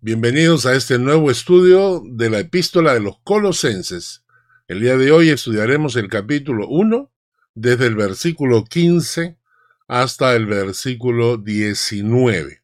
Bienvenidos 0.00 0.64
a 0.64 0.76
este 0.76 0.96
nuevo 0.96 1.28
estudio 1.28 2.00
de 2.06 2.30
la 2.30 2.38
epístola 2.38 2.94
de 2.94 3.00
los 3.00 3.18
colosenses. 3.24 4.24
El 4.68 4.78
día 4.78 4.96
de 4.96 5.10
hoy 5.10 5.30
estudiaremos 5.30 5.96
el 5.96 6.08
capítulo 6.08 6.68
1 6.68 7.10
desde 7.56 7.86
el 7.86 7.96
versículo 7.96 8.62
15 8.62 9.40
hasta 9.88 10.36
el 10.36 10.46
versículo 10.46 11.36
19. 11.36 12.62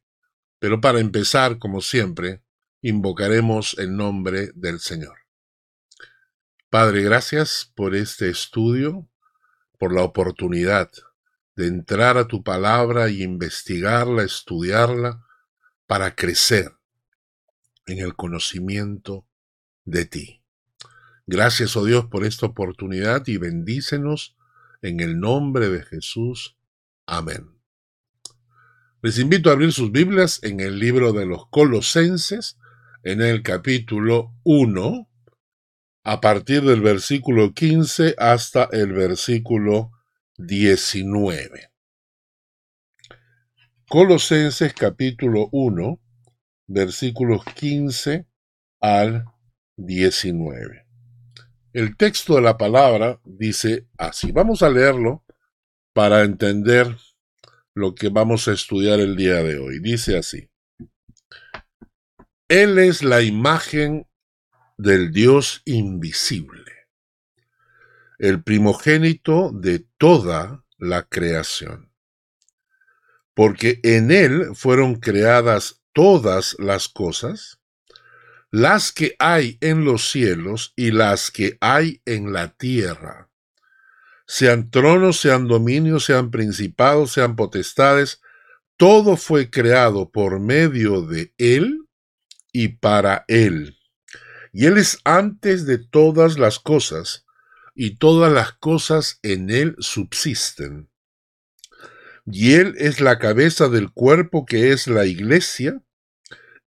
Pero 0.61 0.81
para 0.81 1.01
empezar, 1.01 1.59
como 1.59 1.81
siempre, 1.81 2.44
invocaremos 2.83 3.74
el 3.80 3.96
nombre 3.96 4.53
del 4.54 4.78
Señor. 4.78 5.16
Padre, 6.71 7.03
gracias 7.03 7.72
por 7.74 7.96
este 7.96 8.30
estudio, 8.30 9.08
por 9.76 9.92
la 9.92 10.04
oportunidad 10.04 10.88
de 11.56 11.66
entrar 11.66 12.16
a 12.16 12.28
tu 12.28 12.44
palabra 12.44 13.08
y 13.10 13.24
investigarla, 13.24 14.22
estudiarla, 14.22 15.26
para 15.88 16.14
crecer 16.14 16.70
en 17.87 17.98
el 17.98 18.15
conocimiento 18.15 19.27
de 19.84 20.05
ti. 20.05 20.42
Gracias, 21.27 21.77
oh 21.77 21.84
Dios, 21.84 22.06
por 22.06 22.25
esta 22.25 22.47
oportunidad 22.47 23.27
y 23.27 23.38
bendícenos 23.38 24.37
en 24.83 25.01
el 25.01 25.19
nombre 25.19 25.69
de 25.69 25.83
Jesús. 25.83 26.56
Amén. 27.06 27.48
Les 29.02 29.19
invito 29.19 29.51
a 29.51 29.52
abrir 29.52 29.73
sus 29.73 29.92
Biblias 29.92 30.41
en 30.42 30.61
el 30.61 30.78
libro 30.78 31.12
de 31.12 31.27
los 31.27 31.48
Colosenses, 31.48 32.59
en 33.02 33.20
el 33.20 33.42
capítulo 33.42 34.34
1, 34.45 35.09
a 36.05 36.20
partir 36.20 36.62
del 36.62 36.80
versículo 36.80 37.53
15 37.53 38.14
hasta 38.19 38.69
el 38.73 38.92
versículo 38.92 39.92
19. 40.37 41.70
Colosenses 43.89 44.73
capítulo 44.75 45.48
1, 45.53 46.01
versículos 46.67 47.45
15 47.45 48.27
al 48.81 49.25
19. 49.77 50.87
El 51.73 51.97
texto 51.97 52.37
de 52.37 52.43
la 52.43 52.56
palabra 52.56 53.21
dice 53.25 53.89
así. 53.98 54.31
Vamos 54.33 54.62
a 54.62 54.71
leerlo 54.71 55.25
para 55.93 56.23
entender 56.23 56.97
lo 57.75 57.95
que 57.95 58.09
vamos 58.09 58.47
a 58.47 58.53
estudiar 58.53 59.01
el 59.01 59.17
día 59.17 59.43
de 59.43 59.59
hoy. 59.59 59.81
Dice 59.81 60.17
así. 60.17 60.48
Él 62.48 62.78
es 62.78 63.03
la 63.03 63.23
imagen 63.23 64.06
del 64.77 65.12
Dios 65.12 65.62
invisible, 65.65 66.73
el 68.19 68.43
primogénito 68.43 69.51
de 69.53 69.87
toda 69.99 70.65
la 70.77 71.05
creación, 71.05 71.93
porque 73.34 73.81
en 73.83 74.11
Él 74.11 74.55
fueron 74.55 74.97
creadas 74.97 75.84
todas 75.95 76.56
las 76.59 76.89
cosas, 76.89 77.61
las 78.50 78.92
que 78.92 79.17
hay 79.19 79.56
en 79.62 79.87
los 79.87 80.11
cielos 80.11 80.75
y 80.77 80.91
las 80.91 81.31
que 81.31 81.56
hay 81.62 82.03
en 82.05 82.34
la 82.34 82.55
tierra, 82.55 83.31
sean 84.27 84.70
tronos, 84.70 85.19
sean 85.19 85.48
dominios, 85.48 86.05
sean 86.05 86.31
principados, 86.31 87.12
sean 87.12 87.37
potestades, 87.37 88.20
todo 88.77 89.17
fue 89.17 89.50
creado 89.50 90.11
por 90.11 90.41
medio 90.41 91.03
de 91.03 91.33
Él 91.39 91.89
y 92.53 92.69
para 92.69 93.25
Él. 93.28 93.78
Y 94.53 94.67
Él 94.67 94.78
es 94.78 94.98
antes 95.05 95.67
de 95.67 95.78
todas 95.78 96.39
las 96.39 96.59
cosas, 96.59 97.25
y 97.75 97.97
todas 97.97 98.33
las 98.33 98.53
cosas 98.53 99.19
en 99.22 99.50
Él 99.50 99.75
subsisten. 99.78 100.89
Y 102.27 102.55
Él 102.55 102.75
es 102.78 103.00
la 103.00 103.19
cabeza 103.19 103.69
del 103.69 103.91
cuerpo 103.92 104.47
que 104.47 104.72
es 104.72 104.86
la 104.86 105.06
iglesia, 105.06 105.83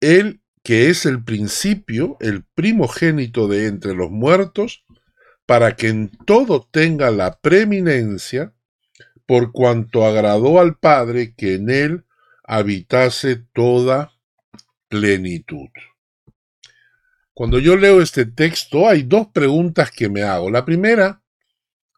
él 0.00 0.42
que 0.62 0.90
es 0.90 1.06
el 1.06 1.24
principio, 1.24 2.16
el 2.20 2.44
primogénito 2.54 3.48
de 3.48 3.66
entre 3.66 3.94
los 3.94 4.10
muertos, 4.10 4.84
para 5.46 5.76
que 5.76 5.88
en 5.88 6.10
todo 6.24 6.68
tenga 6.70 7.10
la 7.10 7.38
preeminencia, 7.40 8.54
por 9.26 9.52
cuanto 9.52 10.04
agradó 10.04 10.60
al 10.60 10.76
Padre 10.76 11.34
que 11.36 11.54
en 11.54 11.70
él 11.70 12.04
habitase 12.44 13.36
toda 13.52 14.12
plenitud. 14.88 15.68
Cuando 17.34 17.58
yo 17.58 17.76
leo 17.76 18.02
este 18.02 18.26
texto 18.26 18.88
hay 18.88 19.02
dos 19.02 19.28
preguntas 19.28 19.90
que 19.90 20.08
me 20.08 20.22
hago. 20.22 20.50
La 20.50 20.64
primera 20.64 21.22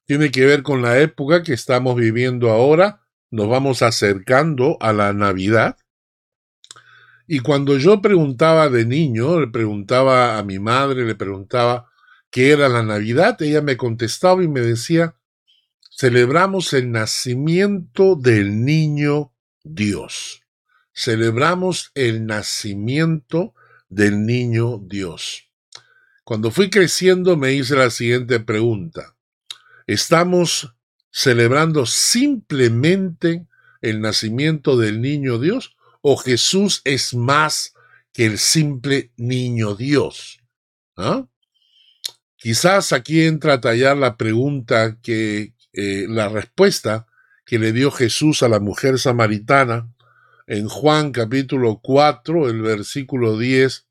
tiene 0.07 0.31
que 0.31 0.45
ver 0.45 0.63
con 0.63 0.81
la 0.81 1.01
época 1.01 1.43
que 1.43 1.55
estamos 1.55 1.97
viviendo 1.97 2.51
ahora. 2.51 3.04
Nos 3.35 3.49
vamos 3.49 3.83
acercando 3.83 4.77
a 4.79 4.93
la 4.93 5.13
Navidad. 5.13 5.77
Y 7.27 7.41
cuando 7.41 7.77
yo 7.79 8.01
preguntaba 8.01 8.69
de 8.69 8.87
niño, 8.87 9.41
le 9.41 9.49
preguntaba 9.49 10.39
a 10.39 10.45
mi 10.45 10.61
madre, 10.61 11.05
le 11.05 11.17
preguntaba 11.17 11.91
qué 12.31 12.53
era 12.53 12.69
la 12.69 12.85
Navidad, 12.85 13.43
ella 13.43 13.61
me 13.61 13.77
contestaba 13.77 14.45
y 14.45 14.47
me 14.47 14.61
decía, 14.61 15.17
celebramos 15.91 16.73
el 16.75 16.93
nacimiento 16.93 18.15
del 18.15 18.65
niño 18.65 19.33
Dios. 19.65 20.45
Celebramos 20.93 21.91
el 21.97 22.27
nacimiento 22.27 23.53
del 23.89 24.27
niño 24.27 24.79
Dios. 24.79 25.51
Cuando 26.23 26.53
fui 26.53 26.71
creciendo 26.71 27.37
me 27.37 27.53
hice 27.53 27.75
la 27.75 27.91
siguiente 27.91 28.39
pregunta. 28.39 29.17
¿Estamos 29.89 30.74
celebrando 31.17 31.87
simplemente 31.87 33.47
el 33.81 34.01
nacimiento 34.01 34.77
del 34.77 35.01
niño 35.01 35.39
Dios 35.39 35.77
o 36.03 36.17
Jesús 36.17 36.83
es 36.83 37.15
más 37.15 37.73
que 38.13 38.27
el 38.27 38.37
simple 38.37 39.13
niño 39.17 39.77
Dios. 39.77 40.41
¿Ah? 40.97 41.25
Quizás 42.37 42.93
aquí 42.93 43.23
entra 43.23 43.55
a 43.55 43.61
tallar 43.61 43.97
la 43.97 44.17
pregunta 44.17 44.99
que, 45.01 45.55
eh, 45.73 46.07
la 46.09 46.29
respuesta 46.29 47.07
que 47.47 47.61
le 47.61 47.73
dio 47.73 47.93
Jesús 47.93 48.43
a 48.43 48.49
la 48.49 48.59
mujer 48.59 48.99
samaritana 48.99 49.89
en 50.49 50.67
Juan 50.69 51.13
capítulo 51.13 51.79
4, 51.81 52.49
el 52.49 52.61
versículo 52.61 53.39
10. 53.39 53.87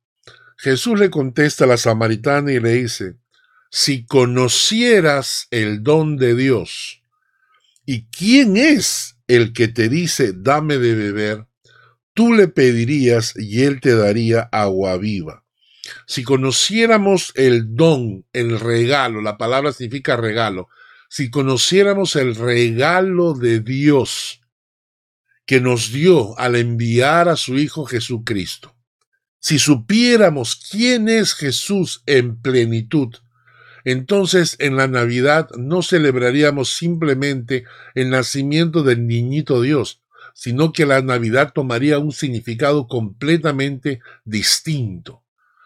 Jesús 0.58 1.00
le 1.00 1.10
contesta 1.10 1.64
a 1.64 1.68
la 1.68 1.78
samaritana 1.78 2.52
y 2.52 2.60
le 2.60 2.74
dice, 2.74 3.16
si 3.72 4.06
conocieras 4.06 5.48
el 5.52 5.84
don 5.84 6.18
de 6.18 6.36
Dios, 6.36 7.03
¿y 7.86 8.06
quién 8.08 8.58
es 8.58 9.18
el 9.28 9.54
que 9.54 9.68
te 9.68 9.90
dice, 9.90 10.34
dame 10.36 10.78
de 10.78 10.96
beber? 10.96 11.48
tú 12.14 12.34
le 12.34 12.48
pedirías 12.48 13.34
y 13.36 13.64
él 13.64 13.82
te 13.82 13.96
daría 13.96 14.42
agua 14.52 14.98
viva. 14.98 15.44
Si 16.08 16.24
conociéramos 16.24 17.34
el 17.36 17.76
don, 17.76 18.26
el 18.34 18.60
regalo, 18.60 19.22
la 19.22 19.38
palabra 19.38 19.74
significa 19.74 20.16
regalo, 20.16 20.70
si 21.10 21.30
conociéramos 21.30 22.16
el 22.16 22.36
regalo 22.36 23.34
de 23.34 23.60
Dios 23.60 24.42
que 25.46 25.60
nos 25.60 25.92
dio 25.92 26.38
al 26.40 26.56
enviar 26.56 27.28
a 27.28 27.36
su 27.36 27.58
Hijo 27.58 27.86
Jesucristo, 27.86 28.76
si 29.40 29.60
supiéramos 29.60 30.56
quién 30.56 31.10
es 31.10 31.34
Jesús 31.34 32.02
en 32.06 32.42
plenitud, 32.42 33.14
entonces 33.86 34.56
en 34.60 34.78
la 34.78 34.88
Navidad 34.88 35.50
no 35.58 35.82
celebraríamos 35.82 36.74
simplemente 36.74 37.66
el 37.96 38.10
nacimiento 38.10 38.84
del 38.84 39.08
niñito 39.08 39.62
Dios, 39.62 40.02
sino 40.34 40.72
que 40.72 40.86
la 40.86 41.02
Navidad 41.02 41.54
tomaría 41.54 42.00
un 42.00 42.12
significado 42.12 42.88
completamente 42.88 44.02
distinto 44.26 45.24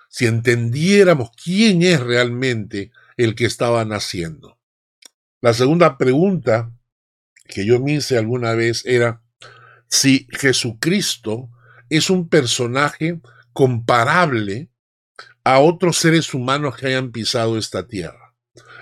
si 0.10 0.26
entendiéramos 0.26 1.30
quién 1.44 1.84
es 1.84 2.00
realmente 2.00 2.92
el 3.18 3.36
que 3.36 3.46
estaba 3.46 3.86
naciendo. 3.86 4.58
La 5.42 5.54
segunda 5.54 5.98
pregunta 5.98 6.72
que 7.48 7.66
yo 7.66 7.80
me 7.80 7.94
hice 7.94 8.18
alguna 8.18 8.54
vez 8.54 8.86
era 8.86 9.22
si 9.88 10.28
Jesucristo 10.32 11.50
es 11.90 12.10
un 12.10 12.28
personaje 12.30 13.22
comparable 13.54 14.70
a 15.48 15.60
otros 15.60 15.98
seres 15.98 16.34
humanos 16.34 16.76
que 16.76 16.88
hayan 16.88 17.14
pisado 17.14 17.58
esta 17.58 17.88
tierra. 17.88 18.34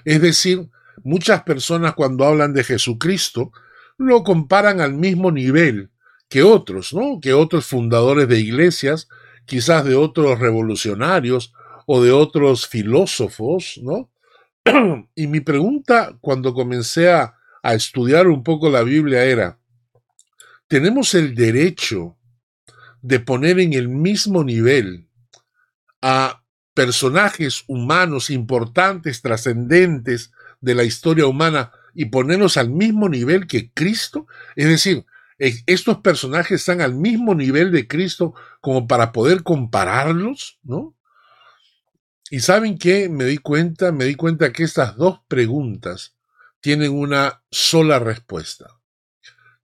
Es 0.04 0.20
decir, 0.20 0.68
muchas 1.04 1.44
personas 1.44 1.94
cuando 1.94 2.26
hablan 2.26 2.54
de 2.54 2.64
Jesucristo 2.64 3.52
lo 4.00 4.24
comparan 4.24 4.82
al 4.82 4.96
mismo 4.96 5.30
nivel 5.30 5.92
que 6.28 6.42
otros, 6.42 6.92
¿no? 6.92 7.20
Que 7.22 7.34
otros 7.34 7.68
fundadores 7.68 8.28
de 8.28 8.40
iglesias, 8.40 9.08
quizás 9.46 9.86
de 9.86 9.94
otros 9.94 10.40
revolucionarios 10.40 11.54
o 11.86 12.02
de 12.02 12.12
otros 12.12 12.66
filósofos, 12.66 13.80
¿no? 13.84 14.10
y 15.16 15.28
mi 15.28 15.42
pregunta 15.42 16.18
cuando 16.20 16.56
comencé 16.56 17.12
a, 17.12 17.36
a 17.62 17.76
estudiar 17.76 18.28
un 18.28 18.44
poco 18.44 18.72
la 18.72 18.82
Biblia 18.82 19.24
era, 19.24 19.60
¿tenemos 20.68 21.14
el 21.14 21.36
derecho 21.36 22.18
de 23.04 23.20
poner 23.20 23.60
en 23.60 23.74
el 23.74 23.88
mismo 23.88 24.44
nivel 24.44 25.08
a 26.02 26.42
personajes 26.76 27.64
humanos 27.66 28.30
importantes, 28.30 29.24
trascendentes 29.24 30.32
de 30.62 30.76
la 30.76 30.84
historia 30.84 31.26
humana 31.26 31.72
y 31.96 32.06
ponerlos 32.06 32.58
al 32.58 32.70
mismo 32.70 33.10
nivel 33.10 33.48
que 33.48 33.72
Cristo? 33.72 34.28
Es 34.56 34.68
decir, 34.68 35.06
estos 35.40 35.98
personajes 35.98 36.62
están 36.62 36.82
al 36.82 36.94
mismo 36.94 37.34
nivel 37.34 37.72
de 37.72 37.88
Cristo 37.88 38.36
como 38.62 38.88
para 38.88 39.12
poder 39.12 39.42
compararlos, 39.42 40.60
¿no? 40.64 40.96
Y 42.30 42.40
saben 42.40 42.78
qué, 42.78 43.10
me 43.10 43.26
di 43.26 43.38
cuenta, 43.38 43.92
me 43.92 44.06
di 44.06 44.16
cuenta 44.16 44.52
que 44.52 44.64
estas 44.64 44.98
dos 44.98 45.22
preguntas 45.28 46.16
tienen 46.60 46.92
una 46.92 47.44
sola 47.52 48.00
respuesta. 48.00 48.80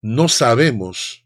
No 0.02 0.30
sabemos 0.30 1.26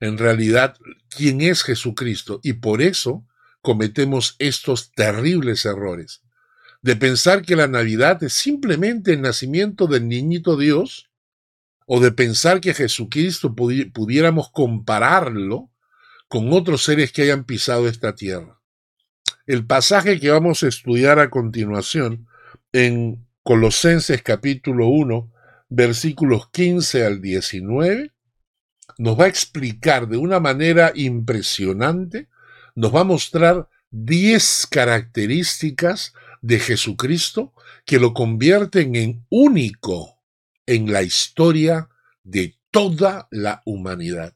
en 0.00 0.18
realidad 0.18 0.76
quién 1.08 1.40
es 1.40 1.62
Jesucristo 1.62 2.40
y 2.42 2.54
por 2.54 2.82
eso 2.82 3.24
cometemos 3.64 4.36
estos 4.38 4.92
terribles 4.92 5.64
errores 5.64 6.22
de 6.82 6.96
pensar 6.96 7.40
que 7.40 7.56
la 7.56 7.66
Navidad 7.66 8.22
es 8.22 8.34
simplemente 8.34 9.14
el 9.14 9.22
nacimiento 9.22 9.86
del 9.86 10.06
niñito 10.06 10.58
Dios 10.58 11.08
o 11.86 11.98
de 11.98 12.12
pensar 12.12 12.60
que 12.60 12.74
Jesucristo 12.74 13.54
pudiéramos 13.54 14.50
compararlo 14.50 15.70
con 16.28 16.52
otros 16.52 16.84
seres 16.84 17.10
que 17.10 17.22
hayan 17.22 17.44
pisado 17.44 17.88
esta 17.88 18.14
tierra. 18.14 18.60
El 19.46 19.64
pasaje 19.64 20.20
que 20.20 20.30
vamos 20.30 20.62
a 20.62 20.68
estudiar 20.68 21.18
a 21.18 21.30
continuación 21.30 22.28
en 22.72 23.26
Colosenses 23.42 24.22
capítulo 24.22 24.88
1, 24.88 25.32
versículos 25.70 26.50
15 26.50 27.06
al 27.06 27.22
19, 27.22 28.12
nos 28.98 29.18
va 29.18 29.24
a 29.24 29.28
explicar 29.28 30.06
de 30.06 30.18
una 30.18 30.38
manera 30.38 30.92
impresionante, 30.94 32.28
nos 32.74 32.94
va 32.94 33.00
a 33.00 33.04
mostrar 33.04 33.68
10 33.90 34.66
características 34.70 36.14
de 36.42 36.58
Jesucristo 36.58 37.52
que 37.84 37.98
lo 37.98 38.12
convierten 38.12 38.96
en 38.96 39.24
único 39.30 40.20
en 40.66 40.92
la 40.92 41.02
historia 41.02 41.88
de 42.22 42.56
toda 42.70 43.28
la 43.30 43.62
humanidad. 43.64 44.34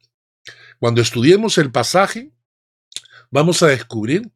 Cuando 0.78 1.00
estudiemos 1.00 1.58
el 1.58 1.72
pasaje, 1.72 2.30
vamos 3.30 3.62
a 3.62 3.68
descubrir 3.68 4.30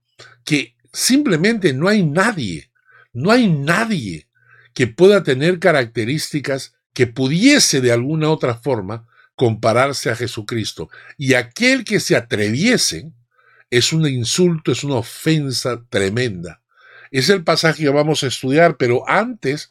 que 0.45 0.77
simplemente 0.93 1.73
no 1.73 1.89
hay 1.89 2.03
nadie, 2.03 2.71
no 3.13 3.31
hay 3.31 3.49
nadie 3.49 4.29
que 4.75 4.87
pueda 4.87 5.23
tener 5.23 5.59
características 5.59 6.75
que 6.93 7.07
pudiese 7.07 7.81
de 7.81 7.93
alguna 7.93 8.31
otra 8.31 8.55
forma 8.55 9.07
compararse 9.35 10.11
a 10.11 10.17
Jesucristo. 10.17 10.91
Y 11.17 11.35
aquel 11.35 11.85
que 11.85 12.01
se 12.01 12.17
atreviese 12.17 13.13
es 13.73 13.95
un 13.95 14.07
insulto, 14.07 14.71
es 14.71 14.85
una 14.85 14.97
ofensa 14.97 15.83
tremenda. 15.89 16.63
Es 17.11 17.31
el 17.31 17.43
pasaje 17.43 17.85
que 17.85 17.89
vamos 17.89 18.23
a 18.23 18.27
estudiar, 18.27 18.77
pero 18.77 19.09
antes 19.09 19.71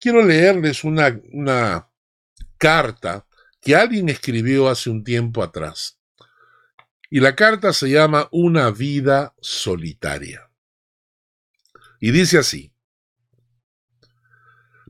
quiero 0.00 0.24
leerles 0.24 0.82
una, 0.82 1.90
carta 2.56 3.26
que 3.60 3.76
alguien 3.76 4.08
escribió 4.08 4.70
hace 4.70 4.88
un 4.88 5.04
tiempo 5.04 5.42
atrás. 5.42 5.98
Y 7.10 7.20
la 7.20 7.36
carta 7.36 7.74
se 7.74 7.90
llama 7.90 8.28
Una 8.32 8.70
vida 8.70 9.34
solitaria. 9.42 10.50
Y 12.00 12.12
dice 12.12 12.38
así, 12.38 12.72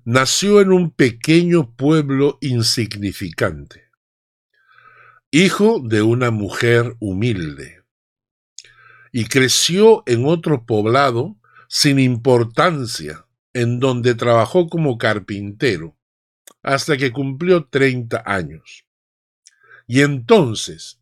nació 0.05 0.61
en 0.61 0.71
un 0.71 0.93
pequeño 0.93 1.75
pueblo 1.75 2.39
insignificante, 2.41 3.91
hijo 5.33 5.81
de 5.81 6.03
una 6.03 6.31
mujer 6.31 6.95
humilde, 7.01 7.84
y 9.17 9.27
creció 9.27 10.03
en 10.07 10.27
otro 10.27 10.67
poblado 10.67 11.37
sin 11.69 12.01
importancia 12.01 13.29
en 13.53 13.79
donde 13.79 14.17
trabajó 14.17 14.69
como 14.69 14.99
carpintero 14.99 15.97
hasta 16.65 16.97
que 16.97 17.13
cumplió 17.13 17.67
30 17.67 18.25
años. 18.27 18.85
Y 19.87 20.01
entonces, 20.01 20.99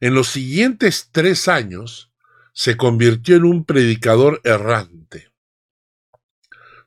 en 0.00 0.12
los 0.12 0.28
siguientes 0.28 1.08
tres 1.12 1.48
años, 1.48 2.12
se 2.52 2.76
convirtió 2.76 3.36
en 3.36 3.46
un 3.46 3.64
predicador 3.64 4.42
errante. 4.44 5.32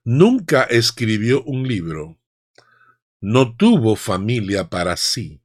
Nunca 0.03 0.65
escribió 0.65 1.41
un 1.45 1.67
libro. 1.67 2.19
No 3.19 3.55
tuvo 3.55 3.95
familia 3.95 4.69
para 4.69 4.97
sí. 4.97 5.41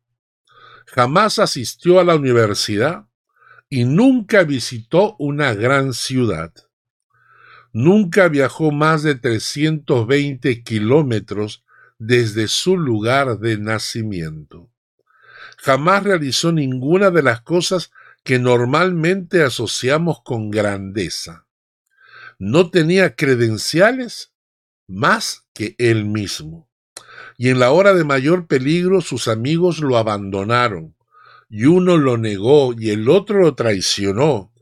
Jamás 0.84 1.38
asistió 1.38 1.98
a 1.98 2.04
la 2.04 2.14
universidad 2.14 3.07
y 3.68 3.84
nunca 3.84 4.44
visitó 4.44 5.16
una 5.18 5.54
gran 5.54 5.92
ciudad 5.92 6.52
nunca 7.72 8.28
viajó 8.28 8.70
más 8.70 9.02
de 9.02 9.14
320 9.14 10.62
kilómetros 10.62 11.64
desde 11.98 12.48
su 12.48 12.76
lugar 12.76 13.38
de 13.38 13.58
nacimiento. 13.58 14.70
Jamás 15.58 16.04
realizó 16.04 16.52
ninguna 16.52 17.10
de 17.10 17.22
las 17.22 17.40
cosas 17.42 17.90
que 18.22 18.38
normalmente 18.38 19.42
asociamos 19.42 20.22
con 20.22 20.50
grandeza. 20.50 21.46
No 22.38 22.70
tenía 22.70 23.16
credenciales 23.16 24.32
más 24.86 25.46
que 25.52 25.74
él 25.78 26.04
mismo. 26.04 26.68
Y 27.36 27.50
en 27.50 27.58
la 27.58 27.70
hora 27.70 27.94
de 27.94 28.04
mayor 28.04 28.46
peligro 28.46 29.00
sus 29.00 29.28
amigos 29.28 29.80
lo 29.80 29.96
abandonaron, 29.96 30.96
y 31.48 31.64
uno 31.64 31.96
lo 31.96 32.18
negó 32.18 32.74
y 32.78 32.90
el 32.90 33.08
otro 33.08 33.40
lo 33.40 33.54
traicionó, 33.54 34.52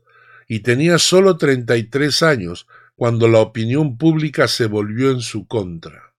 y 0.47 0.61
tenía 0.61 0.97
solo 0.97 1.37
treinta 1.37 1.77
y 1.77 1.83
tres 1.83 2.23
años 2.23 2.67
cuando 2.95 3.27
la 3.27 3.39
opinión 3.39 3.97
pública 3.97 4.47
se 4.47 4.65
volvió 4.65 5.11
en 5.11 5.21
su 5.21 5.47
contra. 5.47 6.13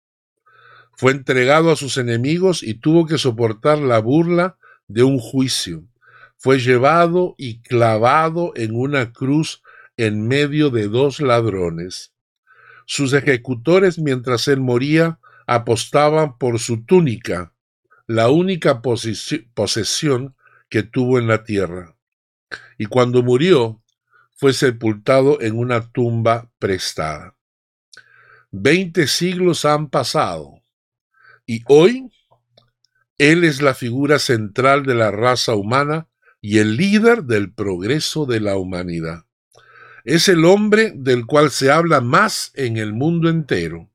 Fue 0.93 1.13
entregado 1.13 1.71
a 1.71 1.77
sus 1.77 1.97
enemigos 1.97 2.63
y 2.63 2.75
tuvo 2.75 3.07
que 3.07 3.19
soportar 3.19 3.79
la 3.79 4.01
burla 4.01 4.59
de 4.87 5.03
un 5.03 5.19
juicio. 5.19 5.85
Fue 6.37 6.59
llevado 6.59 7.35
y 7.39 7.61
clavado 7.63 8.53
en 8.55 8.75
una 8.75 9.13
cruz 9.13 9.63
en 9.97 10.27
medio 10.27 10.71
de 10.71 10.89
dos 10.89 11.21
ladrones. 11.21 12.13
Sus 12.87 13.13
ejecutores, 13.13 13.99
mientras 13.99 14.49
él 14.49 14.61
moría, 14.61 15.19
apostaban 15.47 16.39
por 16.39 16.59
su 16.59 16.85
túnica, 16.85 17.53
la 18.07 18.31
única 18.31 18.81
posesión 18.83 20.35
que 20.69 20.83
tuvo 20.83 21.19
en 21.19 21.27
la 21.27 21.45
tierra. 21.45 21.97
Y 22.79 22.87
cuando 22.87 23.23
murió, 23.23 23.83
fue 24.37 24.53
sepultado 24.53 25.41
en 25.41 25.59
una 25.59 25.91
tumba 25.91 26.51
prestada. 26.59 27.37
Veinte 28.51 29.07
siglos 29.07 29.65
han 29.65 29.91
pasado 29.91 30.63
y 31.45 31.63
hoy 31.67 32.11
Él 33.19 33.45
es 33.45 33.61
la 33.63 33.75
figura 33.75 34.19
central 34.19 34.85
de 34.85 34.95
la 34.95 35.11
raza 35.11 35.55
humana 35.55 36.09
y 36.41 36.59
el 36.59 36.77
líder 36.77 37.25
del 37.25 37.53
progreso 37.53 38.27
de 38.27 38.41
la 38.41 38.57
humanidad. 38.57 39.25
Es 40.05 40.29
el 40.29 40.45
hombre 40.45 40.93
del 40.95 41.27
cual 41.27 41.51
se 41.51 41.71
habla 41.71 42.01
más 42.01 42.53
en 42.55 42.77
el 42.77 42.93
mundo 42.93 43.29
entero. 43.29 43.91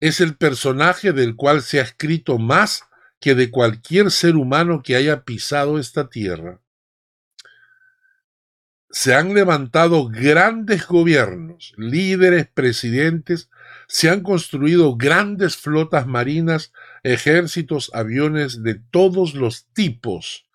Es 0.00 0.20
el 0.20 0.36
personaje 0.36 1.12
del 1.12 1.34
cual 1.34 1.62
se 1.62 1.80
ha 1.80 1.82
escrito 1.82 2.38
más 2.38 2.87
que 3.20 3.34
de 3.34 3.50
cualquier 3.50 4.10
ser 4.10 4.36
humano 4.36 4.82
que 4.82 4.96
haya 4.96 5.24
pisado 5.24 5.78
esta 5.78 6.08
tierra 6.08 6.60
se 8.90 9.14
han 9.14 9.34
levantado 9.34 10.08
grandes 10.08 10.86
gobiernos, 10.86 11.74
líderes, 11.76 12.48
presidentes, 12.48 13.50
se 13.86 14.08
han 14.08 14.22
construido 14.22 14.96
grandes 14.96 15.56
flotas 15.56 16.06
marinas, 16.06 16.72
ejércitos, 17.02 17.90
aviones 17.92 18.62
de 18.62 18.74
todos 18.74 19.34
los 19.34 19.66
tipos. 19.72 20.46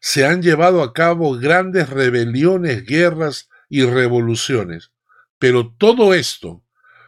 Se 0.00 0.26
han 0.26 0.42
llevado 0.42 0.82
a 0.82 0.92
cabo 0.92 1.38
grandes 1.38 1.88
rebeliones, 1.88 2.84
guerras 2.84 3.48
y 3.68 3.84
revoluciones. 3.84 4.92
Pero 5.38 5.72
todo 5.72 6.12
esto 6.12 6.62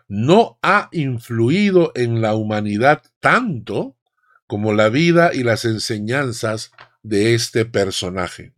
no 0.09 0.59
ha 0.63 0.89
influido 0.93 1.93
en 1.95 2.23
la 2.23 2.35
humanidad 2.35 3.03
tanto 3.21 3.97
como 4.53 4.75
la 4.75 4.91
vida 4.91 5.31
y 5.33 5.45
las 5.45 5.65
enseñanzas 5.65 6.73
de 7.03 7.33
este 7.33 7.65
personaje 7.65 8.53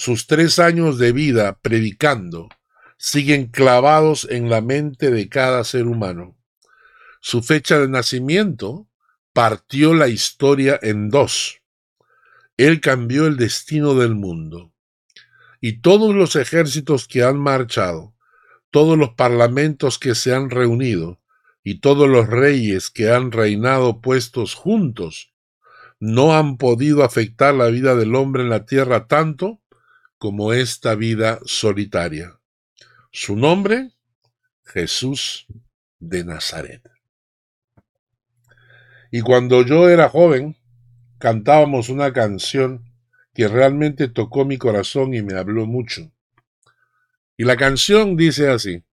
sus 0.00 0.26
tres 0.26 0.58
años 0.58 0.98
de 0.98 1.12
vida 1.12 1.58
predicando 1.60 2.48
siguen 2.96 3.48
clavados 3.48 4.26
en 4.30 4.48
la 4.48 4.62
mente 4.62 5.10
de 5.10 5.28
cada 5.28 5.62
ser 5.62 5.86
humano. 5.86 6.38
Su 7.20 7.42
fecha 7.42 7.78
de 7.78 7.86
nacimiento 7.86 8.88
partió 9.34 9.92
la 9.92 10.08
historia 10.08 10.78
en 10.80 11.10
dos. 11.10 11.60
Él 12.56 12.80
cambió 12.80 13.26
el 13.26 13.36
destino 13.36 13.94
del 13.94 14.14
mundo. 14.14 14.72
Y 15.60 15.82
todos 15.82 16.14
los 16.14 16.34
ejércitos 16.34 17.06
que 17.06 17.22
han 17.22 17.38
marchado, 17.38 18.14
todos 18.70 18.96
los 18.96 19.10
parlamentos 19.10 19.98
que 19.98 20.14
se 20.14 20.34
han 20.34 20.48
reunido, 20.48 21.19
y 21.62 21.80
todos 21.80 22.08
los 22.08 22.26
reyes 22.26 22.90
que 22.90 23.10
han 23.10 23.32
reinado 23.32 24.00
puestos 24.00 24.54
juntos, 24.54 25.32
no 25.98 26.34
han 26.34 26.56
podido 26.56 27.04
afectar 27.04 27.54
la 27.54 27.66
vida 27.66 27.94
del 27.94 28.14
hombre 28.14 28.42
en 28.42 28.48
la 28.48 28.64
tierra 28.64 29.06
tanto 29.06 29.60
como 30.16 30.52
esta 30.52 30.94
vida 30.94 31.38
solitaria. 31.44 32.38
Su 33.12 33.36
nombre, 33.36 33.92
Jesús 34.64 35.46
de 35.98 36.24
Nazaret. 36.24 36.82
Y 39.10 39.20
cuando 39.22 39.62
yo 39.62 39.88
era 39.88 40.08
joven, 40.08 40.56
cantábamos 41.18 41.88
una 41.88 42.12
canción 42.12 42.84
que 43.34 43.48
realmente 43.48 44.08
tocó 44.08 44.44
mi 44.44 44.56
corazón 44.56 45.14
y 45.14 45.22
me 45.22 45.34
habló 45.34 45.66
mucho. 45.66 46.10
Y 47.36 47.44
la 47.44 47.56
canción 47.56 48.16
dice 48.16 48.48
así, 48.48 48.84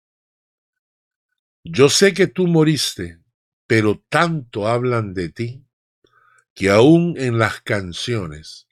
yo 1.71 1.89
sé 1.89 2.13
que 2.13 2.27
tú 2.27 2.47
moriste, 2.47 3.19
pero 3.65 4.03
tanto 4.09 4.67
hablan 4.67 5.13
de 5.13 5.29
ti 5.29 5.63
que 6.53 6.69
aún 6.69 7.15
en 7.17 7.37
las 7.37 7.61
canciones 7.61 8.67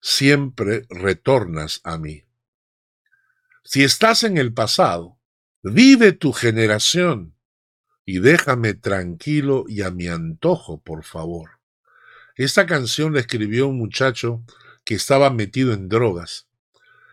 siempre 0.00 0.86
retornas 0.88 1.80
a 1.84 1.98
mí. 1.98 2.24
Si 3.62 3.84
estás 3.84 4.24
en 4.24 4.38
el 4.38 4.52
pasado, 4.52 5.18
vive 5.62 6.12
tu 6.12 6.32
generación 6.32 7.36
y 8.04 8.18
déjame 8.18 8.74
tranquilo 8.74 9.64
y 9.68 9.82
a 9.82 9.90
mi 9.90 10.08
antojo, 10.08 10.80
por 10.82 11.04
favor. 11.04 11.60
Esta 12.34 12.66
canción 12.66 13.12
la 13.12 13.20
escribió 13.20 13.68
un 13.68 13.78
muchacho 13.78 14.42
que 14.84 14.94
estaba 14.94 15.30
metido 15.30 15.72
en 15.72 15.88
drogas 15.88 16.48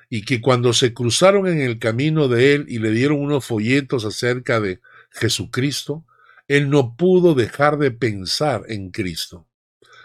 y 0.10 0.24
que 0.24 0.42
cuando 0.42 0.74
se 0.74 0.94
cruzaron 0.94 1.48
en 1.48 1.60
el 1.60 1.80
camino 1.80 2.28
de 2.28 2.56
él 2.56 2.66
y 2.70 2.80
le 2.80 2.92
dieron 2.92 3.20
unos 3.20 3.46
folletos 3.46 4.06
acerca 4.06 4.60
de 4.62 4.80
Jesucristo, 5.10 6.06
él 6.48 6.70
no 6.70 6.96
pudo 6.96 7.36
dejar 7.36 7.78
de 7.78 7.92
pensar 7.92 8.64
en 8.68 8.92
Cristo. 8.92 9.48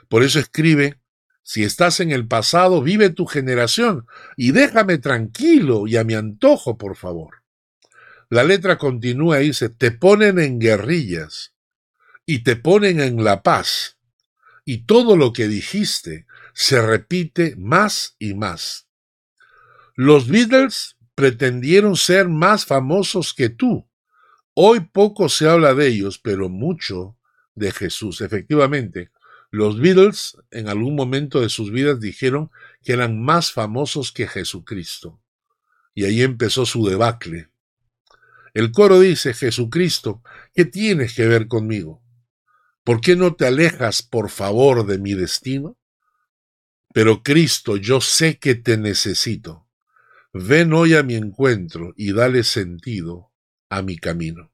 Por 0.09 0.23
eso 0.23 0.39
escribe, 0.39 0.99
si 1.43 1.65
estás 1.65 2.01
en 2.01 2.11
el 2.11 2.27
pasado, 2.27 2.83
vive 2.83 3.11
tu 3.11 3.27
generación 3.27 4.07
y 4.37 4.53
déjame 4.53 4.99
tranquilo 4.99 5.87
y 5.87 5.97
a 5.97 6.05
mi 6.05 6.15
antojo, 6.15 6.79
por 6.79 6.97
favor. 6.97 7.43
La 8.29 8.45
letra 8.45 8.79
continúa 8.79 9.41
y 9.41 9.49
dice, 9.49 9.69
te 9.69 9.91
ponen 9.91 10.39
en 10.39 10.59
guerrillas 10.59 11.53
y 12.25 12.45
te 12.45 12.57
ponen 12.57 13.01
en 13.01 13.25
la 13.25 13.43
paz 13.43 13.99
y 14.65 14.85
todo 14.85 15.17
lo 15.17 15.33
que 15.33 15.49
dijiste 15.49 16.27
se 16.55 16.81
repite 16.81 17.57
más 17.57 18.17
y 18.19 18.35
más. 18.35 18.87
Los 19.95 20.29
Beatles 20.29 20.97
pretendieron 21.15 21.97
ser 21.97 22.29
más 22.29 22.65
famosos 22.65 23.35
que 23.35 23.49
tú. 23.49 23.89
Hoy 24.55 24.81
poco 24.81 25.31
se 25.31 25.49
habla 25.49 25.73
de 25.75 25.89
ellos, 25.89 26.19
pero 26.19 26.51
mucho 26.51 27.17
de 27.55 27.73
Jesús. 27.73 28.21
Efectivamente, 28.21 29.11
los 29.51 29.81
Beatles 29.81 30.37
en 30.51 30.69
algún 30.69 30.95
momento 30.95 31.41
de 31.41 31.49
sus 31.49 31.71
vidas 31.71 32.01
dijeron 32.01 32.51
que 32.83 32.93
eran 32.93 33.23
más 33.23 33.53
famosos 33.53 34.13
que 34.13 34.27
Jesucristo. 34.27 35.21
Y 35.95 36.05
ahí 36.05 36.23
empezó 36.23 36.67
su 36.67 36.87
debacle. 36.87 37.49
El 38.53 38.73
coro 38.73 39.01
dice, 39.01 39.33
Jesucristo, 39.33 40.23
¿qué 40.55 40.67
tienes 40.67 41.15
que 41.15 41.27
ver 41.27 41.49
conmigo? 41.49 42.03
¿Por 42.85 43.01
qué 43.01 43.17
no 43.17 43.35
te 43.35 43.47
alejas, 43.47 44.03
por 44.03 44.29
favor, 44.29 44.85
de 44.87 44.99
mi 44.99 45.15
destino? 45.15 45.79
Pero 46.93 47.23
Cristo, 47.23 47.79
yo 47.79 48.03
sé 48.03 48.39
que 48.39 48.55
te 48.55 48.77
necesito. 48.77 49.67
Ven 50.35 50.75
hoy 50.75 50.95
a 50.95 51.03
mi 51.03 51.15
encuentro 51.15 51.95
y 51.97 52.13
dale 52.13 52.45
sentido 52.45 53.32
a 53.73 53.83
mi 53.83 53.97
camino. 53.97 54.53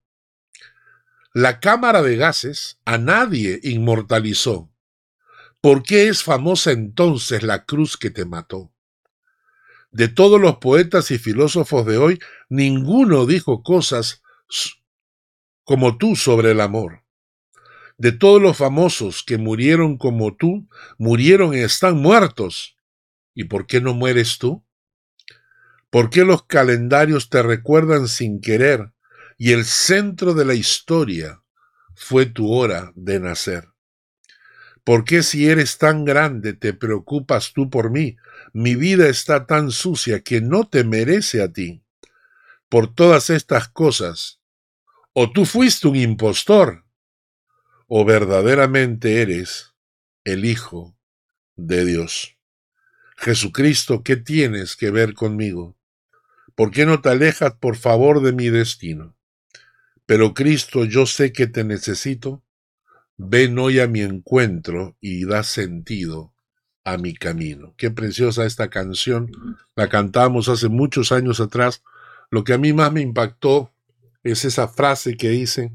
La 1.35 1.61
cámara 1.61 2.03
de 2.03 2.17
gases 2.17 2.79
a 2.85 2.99
nadie 2.99 3.61
inmortalizó, 3.63 4.71
¿Por 5.61 5.83
qué 5.83 6.07
es 6.07 6.23
famosa 6.23 6.71
entonces 6.71 7.43
la 7.43 7.65
cruz 7.65 7.97
que 7.97 8.11
te 8.11 8.25
mató? 8.25 8.73
De 9.91 10.07
todos 10.07 10.41
los 10.41 10.59
poetas 10.59 11.11
y 11.11 11.19
filósofos 11.19 11.85
de 11.85 11.99
hoy, 11.99 12.21
ninguno 12.49 13.27
dijo 13.27 13.65
cosas 13.65 14.23
como 15.65 15.99
tú 15.99 16.15
sobre 16.15 16.53
el 16.53 16.61
amor. 16.61 17.03
De 17.97 18.13
todos 18.13 18.41
los 18.41 18.57
famosos 18.57 19.25
que 19.25 19.37
murieron 19.37 19.99
como 19.99 20.37
tú, 20.37 20.69
murieron 20.97 21.55
y 21.55 21.59
están 21.59 21.97
muertos. 21.97 22.77
¿Y 23.35 23.45
por 23.45 23.67
qué 23.67 23.81
no 23.81 23.95
mueres 23.95 24.39
tú? 24.39 24.65
¿Por 25.91 26.09
qué 26.09 26.25
los 26.25 26.45
calendarios 26.45 27.31
te 27.31 27.43
recuerdan 27.43 28.07
sin 28.07 28.41
querer 28.41 28.93
y 29.39 29.53
el 29.53 29.65
centro 29.65 30.35
de 30.35 30.45
la 30.45 30.55
historia 30.55 31.43
fue 31.95 32.27
tu 32.27 32.53
hora 32.53 32.93
de 32.97 33.21
nacer? 33.21 33.69
¿Por 34.85 35.05
qué 35.05 35.23
si 35.23 35.49
eres 35.49 35.79
tan 35.79 36.05
grande 36.05 36.55
te 36.55 36.73
preocupas 36.73 37.53
tú 37.53 37.71
por 37.71 37.91
mí? 37.91 38.17
Mi 38.53 38.75
vida 38.75 39.09
está 39.09 39.47
tan 39.47 39.71
sucia 39.71 40.23
que 40.23 40.41
no 40.41 40.67
te 40.67 40.83
merece 40.83 41.43
a 41.43 41.53
ti. 41.53 41.83
Por 42.69 42.95
todas 42.95 43.31
estas 43.31 43.69
cosas, 43.69 44.41
o 45.13 45.31
tú 45.31 45.45
fuiste 45.45 45.89
un 45.89 45.97
impostor, 45.97 46.85
o 47.87 48.05
verdaderamente 48.05 49.21
eres 49.21 49.75
el 50.25 50.45
Hijo 50.45 50.97
de 51.57 51.85
Dios. 51.85 52.39
Jesucristo, 53.19 54.03
¿qué 54.03 54.17
tienes 54.17 54.75
que 54.75 54.91
ver 54.91 55.13
conmigo? 55.13 55.77
¿Por 56.55 56.71
qué 56.71 56.87
no 56.87 57.01
te 57.01 57.11
alejas, 57.11 57.53
por 57.61 57.77
favor, 57.77 58.23
de 58.23 58.33
mi 58.33 58.49
destino? 58.49 59.18
Pero 60.09 60.33
Cristo, 60.33 60.87
yo 60.87 61.05
sé 61.05 61.33
que 61.35 61.47
te 61.47 61.65
necesito 61.65 62.43
Ven 63.21 63.59
hoy 63.59 63.81
a 63.81 63.89
mi 63.89 64.01
encuentro 64.01 64.97
y 65.01 65.27
da 65.27 65.43
sentido 65.43 66.33
a 66.85 66.97
mi 66.99 67.15
camino. 67.15 67.75
Qué 67.77 67.91
preciosa 67.91 68.47
esta 68.47 68.71
canción. 68.71 69.33
La 69.75 69.89
cantamos 69.89 70.49
hace 70.49 70.69
muchos 70.69 71.11
años 71.11 71.41
atrás. 71.41 71.83
Lo 72.31 72.45
que 72.45 72.53
a 72.53 72.59
mí 72.59 72.73
más 72.73 72.93
me 72.93 73.01
impactó 73.01 73.73
es 74.23 74.45
esa 74.45 74.69
frase 74.69 75.17
que 75.17 75.31
dice, 75.31 75.73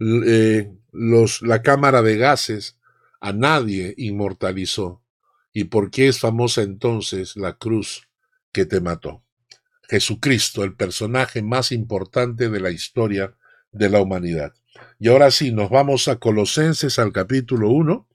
eh, 0.00 0.72
la 0.90 1.62
cámara 1.62 2.02
de 2.02 2.16
gases 2.16 2.78
a 3.20 3.32
nadie 3.32 3.94
inmortalizó. 3.96 5.00
¿Y 5.52 5.64
por 5.64 5.92
qué 5.92 6.08
es 6.08 6.18
famosa 6.18 6.62
entonces 6.62 7.36
la 7.36 7.58
cruz 7.58 8.08
que 8.50 8.66
te 8.66 8.80
mató? 8.80 9.22
Jesucristo, 9.88 10.64
el 10.64 10.74
personaje 10.74 11.42
más 11.42 11.70
importante 11.70 12.50
de 12.50 12.58
la 12.58 12.70
historia 12.70 13.36
de 13.72 13.90
la 13.90 14.00
humanidad. 14.00 14.54
Y 14.98 15.08
ahora 15.08 15.30
sí, 15.30 15.52
nos 15.52 15.70
vamos 15.70 16.08
a 16.08 16.16
Colosenses 16.16 16.98
al 16.98 17.12
capítulo 17.12 17.70
1, 17.70 18.08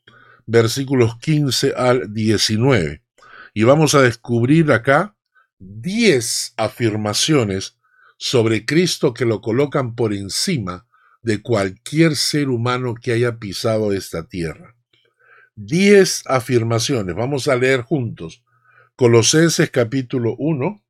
versículos 0.45 1.17
15 1.17 1.73
al 1.75 2.13
19. 2.13 3.01
Y 3.53 3.63
vamos 3.63 3.95
a 3.95 4.01
descubrir 4.01 4.71
acá 4.71 5.15
10 5.59 6.53
afirmaciones 6.57 7.77
sobre 8.17 8.65
Cristo 8.65 9.13
que 9.13 9.25
lo 9.25 9.41
colocan 9.41 9.95
por 9.95 10.13
encima 10.13 10.87
de 11.21 11.41
cualquier 11.41 12.15
ser 12.15 12.49
humano 12.49 12.95
que 12.95 13.11
haya 13.11 13.37
pisado 13.37 13.91
esta 13.91 14.27
tierra. 14.27 14.75
10 15.55 16.23
afirmaciones. 16.27 17.15
Vamos 17.15 17.47
a 17.47 17.55
leer 17.55 17.81
juntos. 17.81 18.43
Colosenses 18.95 19.69
capítulo 19.71 20.35
1, 20.37 20.83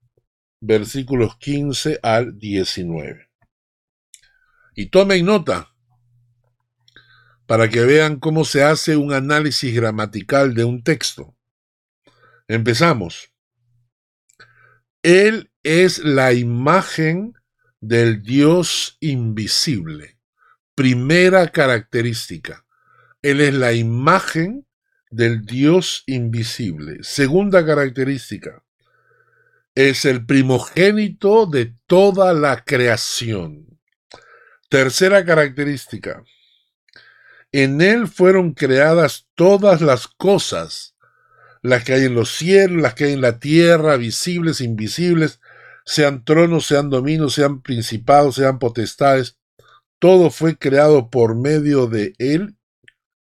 versículos 0.61 1.37
15 1.37 1.99
al 2.03 2.37
19. 2.37 3.26
Y 4.77 4.91
tomen 4.91 5.25
nota 5.25 5.73
para 7.47 7.67
que 7.67 7.81
vean 7.81 8.19
cómo 8.19 8.45
se 8.45 8.63
hace 8.63 8.95
un 8.95 9.11
análisis 9.11 9.73
gramatical 9.73 10.53
de 10.53 10.65
un 10.65 10.83
texto. 10.83 11.35
Empezamos. 12.47 13.33
Él 15.01 15.51
es 15.63 15.97
la 15.97 16.31
imagen 16.33 17.33
del 17.81 18.21
Dios 18.21 18.97
invisible. 18.99 20.19
Primera 20.75 21.47
característica. 21.47 22.63
Él 23.23 23.41
es 23.41 23.55
la 23.55 23.73
imagen 23.73 24.67
del 25.09 25.43
Dios 25.43 26.03
invisible. 26.05 26.99
Segunda 27.01 27.65
característica. 27.65 28.63
Es 29.73 30.05
el 30.05 30.23
primogénito 30.23 31.47
de 31.47 31.73
toda 31.87 32.31
la 32.33 32.63
creación. 32.63 33.76
Tercera 34.69 35.23
característica. 35.23 36.25
En 37.53 37.79
él 37.79 38.09
fueron 38.09 38.53
creadas 38.53 39.27
todas 39.33 39.79
las 39.79 40.09
cosas, 40.09 40.97
las 41.61 41.85
que 41.85 41.93
hay 41.93 42.03
en 42.03 42.15
los 42.15 42.31
cielos, 42.31 42.81
las 42.81 42.93
que 42.93 43.05
hay 43.05 43.13
en 43.13 43.21
la 43.21 43.39
tierra, 43.39 43.95
visibles, 43.95 44.59
invisibles, 44.59 45.39
sean 45.85 46.25
tronos, 46.25 46.65
sean 46.65 46.89
dominios, 46.89 47.33
sean 47.33 47.61
principados, 47.61 48.35
sean 48.35 48.59
potestades. 48.59 49.37
Todo 49.99 50.31
fue 50.31 50.57
creado 50.57 51.09
por 51.09 51.35
medio 51.35 51.87
de 51.87 52.13
él 52.17 52.57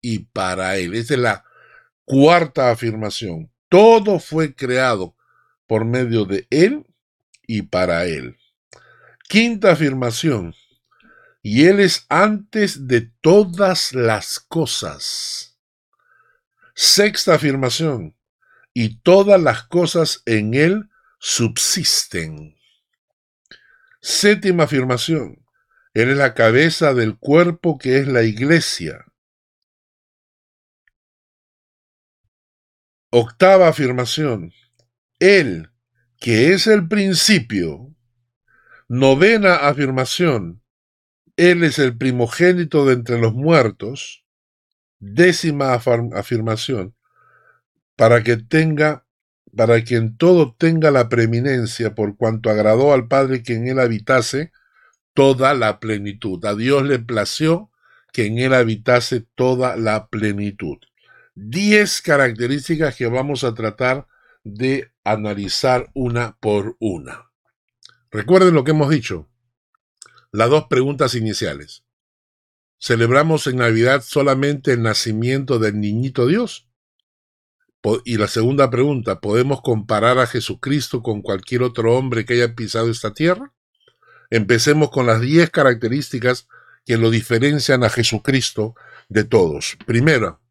y 0.01 0.25
para 0.25 0.77
él. 0.77 0.95
Esa 0.95 1.15
es 1.15 1.21
la 1.21 1.45
cuarta 2.05 2.73
afirmación. 2.73 3.53
Todo 3.69 4.19
fue 4.19 4.57
creado 4.57 5.15
por 5.69 5.85
medio 5.85 6.25
de 6.25 6.49
él 6.51 6.85
y 7.47 7.63
para 7.63 8.07
él. 8.07 8.39
Quinta 9.29 9.71
afirmación 9.71 10.53
y 11.51 11.65
Él 11.65 11.81
es 11.81 12.05
antes 12.11 12.89
de 12.89 13.11
todas 13.23 13.95
las 13.95 14.39
cosas. 14.39 15.59
Sexta 16.75 17.37
afirmación, 17.37 18.19
y 18.75 19.01
todas 19.01 19.41
las 19.41 19.63
cosas 19.63 20.23
en 20.27 20.53
Él 20.53 20.91
subsisten. 21.19 22.55
Séptima 24.03 24.65
afirmación, 24.65 25.43
Él 25.95 26.11
es 26.11 26.19
la 26.19 26.35
cabeza 26.35 26.93
del 26.93 27.17
cuerpo 27.17 27.79
que 27.79 27.97
es 27.97 28.07
la 28.07 28.25
iglesia. 28.25 29.07
Octava 33.09 33.69
afirmación. 33.69 34.53
Él, 35.19 35.71
que 36.21 36.53
es 36.53 36.67
el 36.67 36.89
principio. 36.89 37.97
Novena 38.87 39.67
afirmación. 39.67 40.63
Él 41.39 41.63
es 41.63 41.79
el 41.79 41.97
primogénito 41.97 42.85
de 42.85 42.95
entre 42.95 43.21
los 43.21 43.33
muertos. 43.33 44.25
Décima 44.99 45.73
afirmación. 45.73 46.97
Para 47.95 48.25
que 48.25 48.37
tenga, 48.39 49.07
para 49.57 49.85
que 49.85 49.95
en 49.95 50.17
todo 50.17 50.57
tenga 50.59 50.91
la 50.91 51.09
preeminencia, 51.09 51.95
por 51.95 52.17
cuanto 52.17 52.51
agradó 52.51 52.93
al 52.93 53.07
Padre 53.07 53.45
que 53.45 53.55
en 53.55 53.69
él 53.69 53.79
habitase 53.79 54.51
toda 55.15 55.55
la 55.55 55.79
plenitud. 55.79 56.45
A 56.45 56.57
Dios 56.57 56.83
le 56.83 56.99
plació 56.99 57.71
que 58.13 58.27
en 58.27 58.39
él 58.39 58.53
habitase 58.53 59.25
toda 59.37 59.77
la 59.77 60.09
plenitud. 60.09 60.79
Diez 61.37 62.03
características 62.03 62.97
que 62.97 63.07
vamos 63.07 63.45
a 63.45 63.55
tratar 63.55 64.09
de 64.43 64.91
analizar 65.05 65.89
una 65.95 66.37
por 66.41 66.77
una. 66.81 67.31
Recuerden 68.11 68.55
lo 68.55 68.65
que 68.65 68.73
hemos 68.73 68.91
dicho. 68.91 69.29
Las 70.31 70.51
dos 70.51 70.67
preguntas 70.69 71.15
iniciales. 71.15 71.85
¿Celebramos 72.79 73.47
en 73.47 73.57
Navidad 73.57 74.05
solamente 74.07 74.73
el 74.73 74.83
nacimiento 74.83 75.59
del 75.59 75.81
niñito 75.81 76.27
Dios? 76.27 76.69
Y 78.05 78.19
la 78.19 78.29
segunda 78.29 78.69
pregunta, 78.69 79.21
¿podemos 79.21 79.63
comparar 79.63 80.19
a 80.19 80.27
Jesucristo 80.27 81.03
con 81.03 81.23
cualquier 81.23 81.63
otro 81.63 81.97
hombre 81.97 82.27
que 82.27 82.35
haya 82.35 82.55
pisado 82.55 82.91
esta 82.91 83.15
tierra? 83.15 83.55
Empecemos 84.29 84.91
con 84.91 85.07
las 85.07 85.23
diez 85.23 85.49
características 85.49 86.49
que 86.85 86.99
lo 86.99 87.11
diferencian 87.11 87.83
a 87.83 87.89
Jesucristo 87.89 88.75
de 89.09 89.25
todos. 89.25 89.79
Primero, 89.87 90.43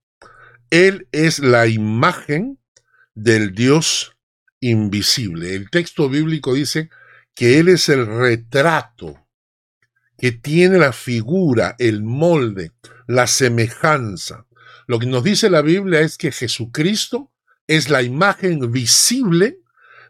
Él 0.72 1.07
es 1.12 1.38
la 1.38 1.67
imagen 1.67 2.60
del 3.13 3.53
Dios 3.53 4.17
invisible. 4.60 5.53
El 5.53 5.69
texto 5.69 6.10
bíblico 6.10 6.55
dice 6.55 6.89
que 7.36 7.60
Él 7.60 7.67
es 7.67 7.89
el 7.89 8.07
retrato, 8.07 9.26
que 10.18 10.32
tiene 10.32 10.78
la 10.78 10.94
figura, 10.94 11.76
el 11.80 12.04
molde, 12.04 12.72
la 13.08 13.28
semejanza. 13.28 14.46
Lo 14.88 15.00
que 15.00 15.06
nos 15.06 15.24
dice 15.24 15.50
la 15.50 15.62
Biblia 15.62 16.02
es 16.02 16.18
que 16.18 16.32
Jesucristo 16.32 17.32
es 17.68 17.90
la 17.90 18.02
imagen 18.02 18.72
visible 18.72 19.60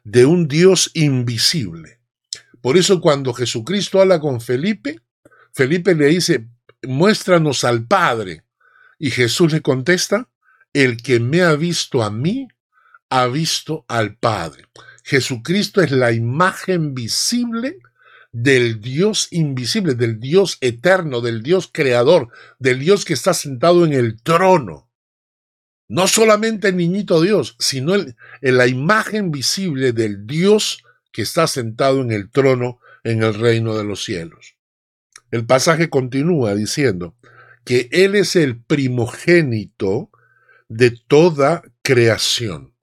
de 0.03 0.25
un 0.25 0.47
Dios 0.47 0.91
invisible. 0.93 1.99
Por 2.61 2.77
eso 2.77 3.01
cuando 3.01 3.33
Jesucristo 3.33 4.01
habla 4.01 4.19
con 4.19 4.39
Felipe, 4.39 5.01
Felipe 5.53 5.95
le 5.95 6.07
dice, 6.07 6.47
muéstranos 6.83 7.63
al 7.63 7.87
Padre. 7.87 8.43
Y 8.99 9.11
Jesús 9.11 9.51
le 9.51 9.61
contesta, 9.61 10.29
el 10.73 10.97
que 10.97 11.19
me 11.19 11.41
ha 11.41 11.55
visto 11.55 12.03
a 12.03 12.11
mí, 12.11 12.47
ha 13.09 13.27
visto 13.27 13.85
al 13.87 14.15
Padre. 14.15 14.65
Jesucristo 15.03 15.81
es 15.81 15.91
la 15.91 16.11
imagen 16.11 16.93
visible 16.93 17.79
del 18.39 18.81
Dios 18.81 19.29
invisible, 19.31 19.95
del 19.95 20.19
Dios 20.19 20.59
eterno, 20.61 21.21
del 21.21 21.41
Dios 21.41 21.71
creador, 21.73 22.29
del 22.59 22.77
Dios 22.77 23.03
que 23.03 23.13
está 23.13 23.33
sentado 23.33 23.83
en 23.83 23.93
el 23.93 24.21
trono. 24.21 24.91
No 25.89 26.07
solamente 26.07 26.67
el 26.67 26.77
niñito 26.77 27.19
Dios, 27.19 27.55
sino 27.57 27.95
en 27.95 28.15
la 28.41 28.67
imagen 28.67 29.31
visible 29.31 29.91
del 29.91 30.27
Dios 30.27 30.83
que 31.11 31.23
está 31.23 31.47
sentado 31.47 32.01
en 32.01 32.11
el 32.11 32.29
trono 32.29 32.79
en 33.03 33.23
el 33.23 33.33
reino 33.33 33.75
de 33.75 33.83
los 33.83 34.03
cielos. 34.03 34.55
El 35.31 35.47
pasaje 35.47 35.89
continúa 35.89 36.53
diciendo 36.53 37.15
que 37.65 37.89
Él 37.91 38.13
es 38.13 38.35
el 38.35 38.61
primogénito 38.61 40.11
de 40.69 40.91
toda 40.91 41.63
creación. 41.81 42.75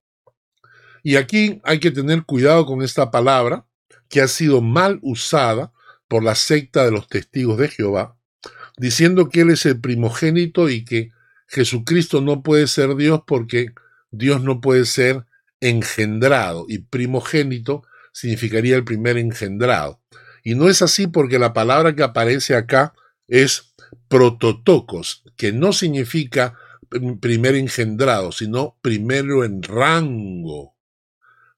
Y 1.05 1.15
aquí 1.15 1.61
hay 1.63 1.79
que 1.79 1.93
tener 1.93 2.25
cuidado 2.25 2.67
con 2.67 2.83
esta 2.83 3.13
palabra 3.13 3.67
que 4.15 4.21
ha 4.21 4.29
sido 4.29 4.61
mal 4.61 5.01
usada 5.03 5.73
por 6.07 6.23
la 6.23 6.37
secta 6.37 6.85
de 6.85 6.93
los 6.93 7.09
testigos 7.09 7.59
de 7.59 7.67
Jehová, 7.67 8.17
diciendo 8.79 9.29
que 9.29 9.41
Él 9.41 9.51
es 9.51 9.67
el 9.67 9.81
primogénito 9.81 10.69
y 10.69 10.85
que 10.85 11.11
Jesucristo 11.49 12.21
no 12.21 12.45
puede 12.45 12.69
ser 12.69 12.95
Dios 12.95 13.23
porque 13.27 13.73
Dios 14.13 14.41
no 14.41 14.61
puede 14.61 14.85
ser 14.85 15.27
engendrado 15.61 16.67
y 16.69 16.79
primogénito 16.79 17.83
significaría 18.13 18.77
el 18.77 18.85
primer 18.85 19.19
engendrado. 19.19 20.01
Y 20.45 20.55
no 20.55 20.69
es 20.69 20.81
así 20.81 21.09
porque 21.09 21.41
la 21.41 21.53
palabra 21.53 21.97
que 21.97 22.05
aparece 22.05 22.55
acá 22.55 22.95
es 23.27 23.75
prototocos, 24.07 25.25
que 25.37 25.51
no 25.51 25.73
significa 25.73 26.57
primer 27.21 27.57
engendrado, 27.57 28.31
sino 28.31 28.79
primero 28.81 29.43
en 29.43 29.61
rango. 29.61 30.77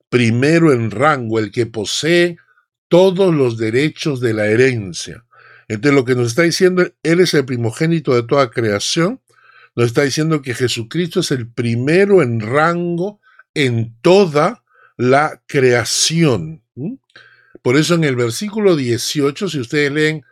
Primero 0.09 0.73
en 0.73 0.91
rango, 0.91 1.39
el 1.39 1.51
que 1.51 1.67
posee 1.67 2.39
todos 2.89 3.35
los 3.35 3.59
derechos 3.59 4.21
de 4.21 4.35
la 4.35 4.47
herencia. 4.47 5.25
Entonces 5.69 5.95
lo 5.95 6.05
que 6.05 6.15
nos 6.15 6.29
está 6.29 6.43
diciendo, 6.43 6.87
Él 7.03 7.21
es 7.21 7.35
el 7.35 7.45
primogénito 7.45 8.15
de 8.15 8.23
toda 8.23 8.51
creación, 8.51 9.21
nos 9.75 9.87
está 9.87 10.03
diciendo 10.03 10.41
que 10.41 10.55
Jesucristo 10.55 11.21
es 11.21 11.31
el 11.31 11.49
primero 11.49 12.23
en 12.23 12.41
rango 12.41 13.21
en 13.55 13.95
toda 14.01 14.65
la 14.97 15.43
creación. 15.47 16.63
Por 17.63 17.77
eso 17.77 17.95
en 17.95 18.05
el 18.05 18.17
versículo 18.17 18.77
18, 18.77 19.49
si 19.49 19.59
ustedes 19.59 19.93
leen 19.93 20.25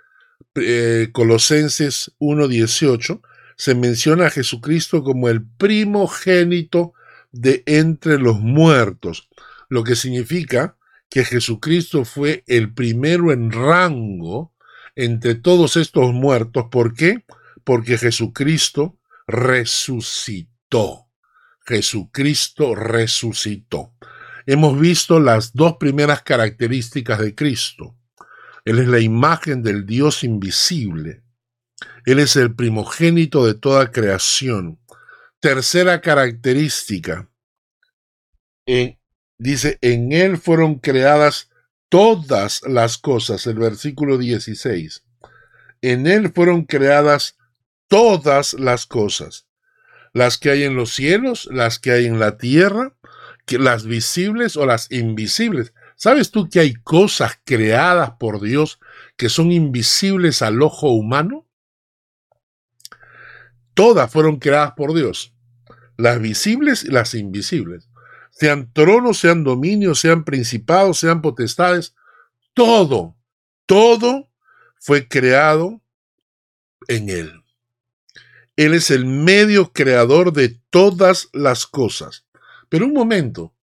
eh, 0.54 1.08
Colosenses 1.12 2.12
1.18, 2.20 3.20
se 3.56 3.74
menciona 3.74 4.26
a 4.26 4.30
Jesucristo 4.30 5.02
como 5.02 5.28
el 5.28 5.44
primogénito 5.44 6.94
de 7.32 7.62
entre 7.66 8.18
los 8.18 8.40
muertos, 8.40 9.28
lo 9.68 9.84
que 9.84 9.96
significa 9.96 10.76
que 11.14 11.24
Jesucristo 11.24 12.04
fue 12.04 12.42
el 12.46 12.74
primero 12.74 13.32
en 13.32 13.52
rango 13.52 14.52
entre 14.96 15.36
todos 15.36 15.76
estos 15.76 16.12
muertos. 16.12 16.66
¿Por 16.70 16.92
qué? 16.92 17.24
Porque 17.64 17.96
Jesucristo 17.96 18.98
resucitó. 19.26 21.08
Jesucristo 21.64 22.74
resucitó 22.74 23.94
hemos 24.46 24.78
visto 24.78 25.20
las 25.20 25.52
dos 25.52 25.76
primeras 25.78 26.22
características 26.22 27.18
de 27.18 27.34
Cristo. 27.34 27.96
Él 28.64 28.78
es 28.78 28.88
la 28.88 29.00
imagen 29.00 29.62
del 29.62 29.86
Dios 29.86 30.24
invisible. 30.24 31.22
Él 32.06 32.18
es 32.18 32.36
el 32.36 32.54
primogénito 32.54 33.46
de 33.46 33.54
toda 33.54 33.90
creación. 33.90 34.78
Tercera 35.40 36.00
característica. 36.00 37.28
Dice, 39.38 39.78
en 39.80 40.12
Él 40.12 40.38
fueron 40.38 40.76
creadas 40.76 41.50
todas 41.88 42.62
las 42.66 42.98
cosas, 42.98 43.46
el 43.46 43.58
versículo 43.58 44.18
16. 44.18 45.04
En 45.82 46.06
Él 46.06 46.32
fueron 46.32 46.64
creadas 46.64 47.36
todas 47.88 48.54
las 48.54 48.86
cosas, 48.86 49.46
las 50.12 50.38
que 50.38 50.50
hay 50.50 50.64
en 50.64 50.76
los 50.76 50.94
cielos, 50.94 51.48
las 51.52 51.78
que 51.78 51.92
hay 51.92 52.06
en 52.06 52.18
la 52.18 52.38
tierra, 52.38 52.96
las 53.46 53.84
visibles 53.84 54.56
o 54.56 54.66
las 54.66 54.90
invisibles. 54.90 55.72
¿Sabes 55.96 56.30
tú 56.30 56.48
que 56.48 56.60
hay 56.60 56.74
cosas 56.74 57.38
creadas 57.44 58.12
por 58.18 58.40
Dios 58.40 58.80
que 59.16 59.28
son 59.28 59.52
invisibles 59.52 60.42
al 60.42 60.62
ojo 60.62 60.90
humano? 60.90 61.46
Todas 63.74 64.10
fueron 64.10 64.38
creadas 64.38 64.72
por 64.76 64.94
Dios, 64.94 65.34
las 65.96 66.20
visibles 66.20 66.84
y 66.84 66.88
las 66.88 67.14
invisibles. 67.14 67.88
Sean 68.34 68.72
tronos, 68.72 69.18
sean 69.18 69.44
dominios, 69.44 70.00
sean 70.00 70.24
principados, 70.24 70.98
sean 70.98 71.22
potestades, 71.22 71.94
todo, 72.52 73.16
todo 73.64 74.28
fue 74.80 75.06
creado 75.08 75.80
en 76.88 77.08
Él. 77.08 77.44
Él 78.56 78.74
es 78.74 78.90
el 78.90 79.06
medio 79.06 79.72
creador 79.72 80.32
de 80.32 80.60
todas 80.70 81.28
las 81.32 81.66
cosas. 81.66 82.24
Pero 82.68 82.86
un 82.86 82.92
momento, 82.92 83.54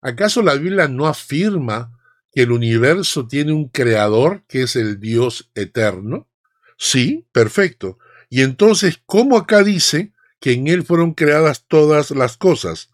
¿acaso 0.00 0.42
la 0.42 0.54
Biblia 0.54 0.88
no 0.88 1.06
afirma 1.06 1.96
que 2.32 2.42
el 2.42 2.52
universo 2.52 3.26
tiene 3.26 3.52
un 3.52 3.68
creador 3.68 4.44
que 4.48 4.62
es 4.62 4.76
el 4.76 4.98
Dios 4.98 5.50
eterno? 5.54 6.28
Sí, 6.76 7.26
perfecto. 7.32 7.98
Y 8.28 8.42
entonces, 8.42 9.00
¿cómo 9.06 9.36
acá 9.36 9.62
dice 9.62 10.12
que 10.40 10.52
en 10.52 10.66
Él 10.66 10.84
fueron 10.84 11.14
creadas 11.14 11.64
todas 11.66 12.10
las 12.10 12.36
cosas? 12.36 12.90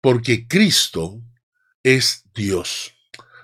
Porque 0.00 0.46
Cristo 0.46 1.20
es 1.82 2.24
Dios. 2.34 2.94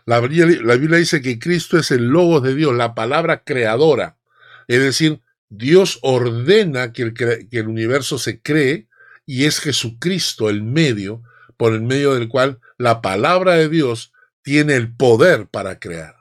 La 0.05 0.21
Biblia, 0.21 0.99
dice 0.99 1.23
que 1.23 1.39
Cristo 1.39 1.79
es 1.79 1.91
el 1.91 2.09
logo 2.09 2.41
de 2.41 2.55
Dios, 2.55 2.75
la 2.75 2.95
palabra 2.95 3.45
creadora. 3.45 4.19
Es 4.67 4.81
decir, 4.81 5.21
Dios 5.49 5.99
ordena 6.03 6.93
que 6.93 7.03
el, 7.03 7.15
que 7.15 7.47
el 7.53 7.69
universo 7.69 8.19
se 8.19 8.41
cree 8.41 8.89
y 9.27 9.45
es 9.45 9.61
Jesucristo 9.61 10.51
el 10.51 10.63
medio 10.63 11.23
por 11.57 11.75
el 11.75 11.83
medio 11.83 12.15
del 12.15 12.29
cual 12.29 12.61
la 12.79 13.01
palabra 13.01 13.55
de 13.55 13.69
Dios 13.69 14.13
tiene 14.43 14.75
el 14.75 14.95
poder 14.95 15.47
para 15.47 15.79
crear. 15.79 16.17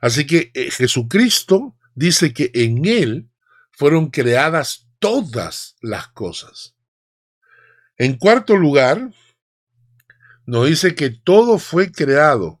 Así 0.00 0.26
que 0.26 0.50
eh, 0.54 0.70
Jesucristo 0.70 1.76
dice 1.94 2.32
que 2.32 2.50
en 2.54 2.84
Él 2.84 3.28
fueron 3.72 4.10
creadas 4.10 4.86
todas 4.98 5.76
las 5.80 6.08
cosas. 6.08 6.75
En 7.98 8.16
cuarto 8.18 8.56
lugar, 8.56 9.10
nos 10.44 10.68
dice 10.68 10.94
que 10.94 11.10
todo 11.10 11.58
fue 11.58 11.90
creado 11.90 12.60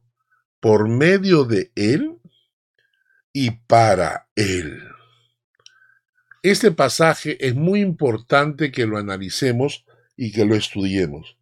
por 0.60 0.88
medio 0.88 1.44
de 1.44 1.70
Él 1.74 2.18
y 3.32 3.50
para 3.50 4.28
Él. 4.34 4.82
Este 6.42 6.70
pasaje 6.70 7.44
es 7.46 7.54
muy 7.54 7.80
importante 7.80 8.72
que 8.72 8.86
lo 8.86 8.96
analicemos 8.98 9.84
y 10.16 10.32
que 10.32 10.44
lo 10.44 10.54
estudiemos. 10.54 11.36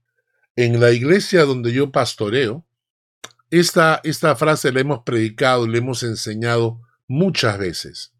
En 0.57 0.80
la 0.80 0.90
iglesia 0.90 1.44
donde 1.44 1.72
yo 1.72 1.92
pastoreo, 1.92 2.66
esta, 3.50 4.00
esta 4.02 4.35
frase 4.35 4.72
la 4.72 4.80
hemos 4.80 5.04
predicado 5.04 5.68
la 5.68 5.78
hemos 5.78 6.02
enseñado 6.02 6.80
muchas 7.07 7.59
veces. 7.59 8.12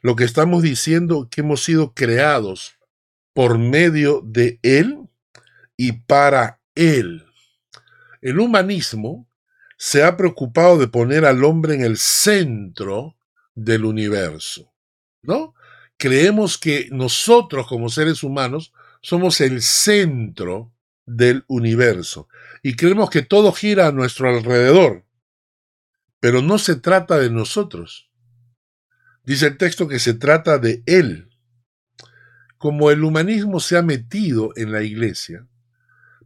Lo 0.00 0.16
que 0.16 0.24
estamos 0.24 0.62
diciendo 0.62 1.28
que 1.30 1.42
hemos 1.42 1.62
sido 1.62 1.92
creados 1.92 2.76
por 3.32 3.58
medio 3.58 4.22
de 4.24 4.58
Él 4.62 5.08
y 5.76 5.92
para 5.92 6.60
Él. 6.74 7.24
El 8.20 8.38
humanismo 8.38 9.28
se 9.76 10.04
ha 10.04 10.16
preocupado 10.16 10.78
de 10.78 10.88
poner 10.88 11.24
al 11.24 11.42
hombre 11.42 11.74
en 11.74 11.82
el 11.82 11.96
centro 11.98 13.16
del 13.54 13.84
universo, 13.84 14.72
¿no? 15.22 15.54
Creemos 15.96 16.56
que 16.56 16.88
nosotros 16.92 17.66
como 17.66 17.88
seres 17.88 18.22
humanos 18.22 18.72
somos 19.00 19.40
el 19.40 19.60
centro 19.60 20.72
del 21.04 21.44
universo 21.48 22.28
y 22.62 22.76
creemos 22.76 23.10
que 23.10 23.22
todo 23.22 23.52
gira 23.52 23.88
a 23.88 23.92
nuestro 23.92 24.28
alrededor. 24.28 25.04
Pero 26.20 26.40
no 26.42 26.58
se 26.58 26.76
trata 26.76 27.18
de 27.18 27.30
nosotros. 27.30 28.08
Dice 29.24 29.48
el 29.48 29.56
texto 29.56 29.88
que 29.88 29.98
se 29.98 30.14
trata 30.14 30.58
de 30.58 30.84
Él. 30.86 31.31
Como 32.62 32.92
el 32.92 33.02
humanismo 33.02 33.58
se 33.58 33.76
ha 33.76 33.82
metido 33.82 34.52
en 34.54 34.70
la 34.70 34.84
iglesia, 34.84 35.48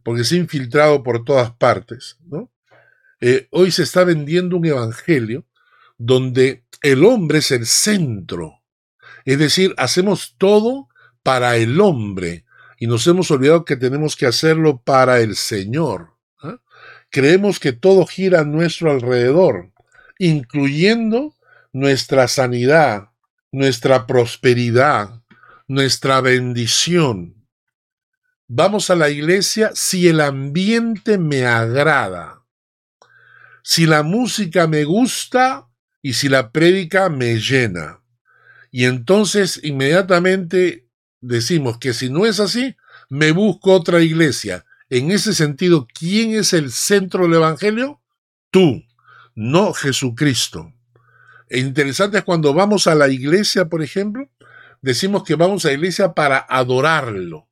porque 0.03 0.23
se 0.23 0.35
ha 0.35 0.37
infiltrado 0.37 1.01
por 1.01 1.25
todas 1.25 1.49
partes. 1.49 2.19
Eh, 3.19 3.47
hoy 3.49 3.71
se 3.71 3.81
está 3.81 4.03
vendiendo 4.03 4.55
un 4.55 4.67
evangelio 4.67 5.47
donde 5.97 6.63
el 6.83 7.03
hombre 7.05 7.39
es 7.39 7.49
el 7.49 7.65
centro. 7.65 8.61
Es 9.25 9.39
decir, 9.39 9.73
hacemos 9.77 10.35
todo 10.37 10.89
para 11.23 11.57
el 11.57 11.81
hombre 11.81 12.45
y 12.77 12.85
nos 12.85 13.07
hemos 13.07 13.31
olvidado 13.31 13.65
que 13.65 13.75
tenemos 13.75 14.15
que 14.15 14.27
hacerlo 14.27 14.83
para 14.83 15.21
el 15.21 15.35
Señor. 15.35 16.13
¿ah? 16.43 16.59
Creemos 17.09 17.59
que 17.59 17.73
todo 17.73 18.05
gira 18.05 18.41
a 18.41 18.45
nuestro 18.45 18.91
alrededor, 18.91 19.71
incluyendo 20.19 21.33
nuestra 21.73 22.27
sanidad, 22.27 23.09
nuestra 23.51 24.05
prosperidad, 24.05 25.16
nuestra 25.67 26.21
bendición. 26.21 27.47
Vamos 28.47 28.89
a 28.89 28.95
la 28.95 29.09
iglesia 29.09 29.71
si 29.73 30.07
el 30.07 30.21
ambiente 30.21 31.17
me 31.17 31.45
agrada 31.45 32.37
si 33.69 33.85
la 33.85 34.01
música 34.01 34.65
me 34.65 34.85
gusta 34.85 35.67
y 36.01 36.13
si 36.13 36.29
la 36.29 36.53
prédica 36.53 37.09
me 37.09 37.37
llena. 37.37 38.01
Y 38.71 38.85
entonces 38.85 39.59
inmediatamente 39.61 40.87
decimos 41.19 41.77
que 41.77 41.93
si 41.93 42.09
no 42.09 42.25
es 42.25 42.39
así, 42.39 42.77
me 43.09 43.31
busco 43.33 43.73
otra 43.73 43.99
iglesia. 43.99 44.63
En 44.89 45.11
ese 45.11 45.33
sentido, 45.33 45.85
¿quién 45.93 46.31
es 46.33 46.53
el 46.53 46.71
centro 46.71 47.23
del 47.23 47.33
Evangelio? 47.33 48.01
Tú, 48.51 48.85
no 49.35 49.73
Jesucristo. 49.73 50.73
E 51.49 51.59
interesante 51.59 52.19
es 52.19 52.23
cuando 52.23 52.53
vamos 52.53 52.87
a 52.87 52.95
la 52.95 53.09
iglesia, 53.09 53.65
por 53.65 53.83
ejemplo, 53.83 54.29
decimos 54.81 55.23
que 55.23 55.35
vamos 55.35 55.65
a 55.65 55.73
iglesia 55.73 56.13
para 56.13 56.45
adorarlo. 56.49 57.47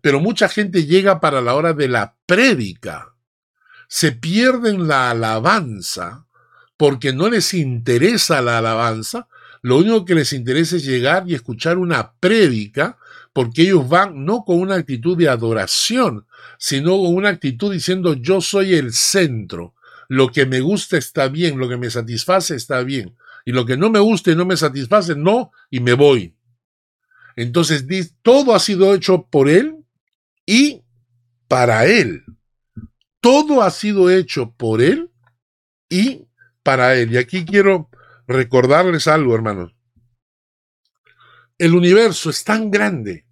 Pero 0.00 0.20
mucha 0.20 0.48
gente 0.48 0.84
llega 0.84 1.20
para 1.20 1.40
la 1.40 1.54
hora 1.54 1.72
de 1.72 1.88
la 1.88 2.16
prédica 2.26 3.12
se 3.94 4.10
pierden 4.10 4.88
la 4.88 5.10
alabanza 5.10 6.24
porque 6.78 7.12
no 7.12 7.28
les 7.28 7.52
interesa 7.52 8.40
la 8.40 8.56
alabanza, 8.56 9.28
lo 9.60 9.76
único 9.76 10.06
que 10.06 10.14
les 10.14 10.32
interesa 10.32 10.76
es 10.76 10.86
llegar 10.86 11.24
y 11.26 11.34
escuchar 11.34 11.76
una 11.76 12.14
prédica, 12.14 12.96
porque 13.34 13.64
ellos 13.64 13.86
van 13.86 14.24
no 14.24 14.44
con 14.46 14.60
una 14.60 14.76
actitud 14.76 15.14
de 15.18 15.28
adoración, 15.28 16.26
sino 16.58 16.92
con 16.96 17.14
una 17.14 17.28
actitud 17.28 17.70
diciendo 17.70 18.14
yo 18.14 18.40
soy 18.40 18.72
el 18.76 18.94
centro, 18.94 19.74
lo 20.08 20.32
que 20.32 20.46
me 20.46 20.62
gusta 20.62 20.96
está 20.96 21.28
bien, 21.28 21.58
lo 21.58 21.68
que 21.68 21.76
me 21.76 21.90
satisface 21.90 22.56
está 22.56 22.82
bien, 22.84 23.14
y 23.44 23.52
lo 23.52 23.66
que 23.66 23.76
no 23.76 23.90
me 23.90 24.00
gusta 24.00 24.30
y 24.30 24.36
no 24.36 24.46
me 24.46 24.56
satisface, 24.56 25.16
no, 25.16 25.52
y 25.68 25.80
me 25.80 25.92
voy. 25.92 26.34
Entonces, 27.36 27.86
todo 28.22 28.54
ha 28.54 28.58
sido 28.58 28.94
hecho 28.94 29.26
por 29.30 29.48
Él 29.48 29.76
y 30.46 30.82
para 31.48 31.86
Él. 31.86 32.24
Todo 33.20 33.62
ha 33.62 33.70
sido 33.70 34.10
hecho 34.10 34.52
por 34.52 34.82
Él 34.82 35.10
y 35.88 36.26
para 36.62 36.96
Él. 36.96 37.12
Y 37.12 37.16
aquí 37.16 37.44
quiero 37.44 37.88
recordarles 38.26 39.06
algo, 39.06 39.34
hermanos. 39.34 39.74
El 41.58 41.74
universo 41.74 42.30
es 42.30 42.42
tan 42.44 42.70
grande. 42.70 43.24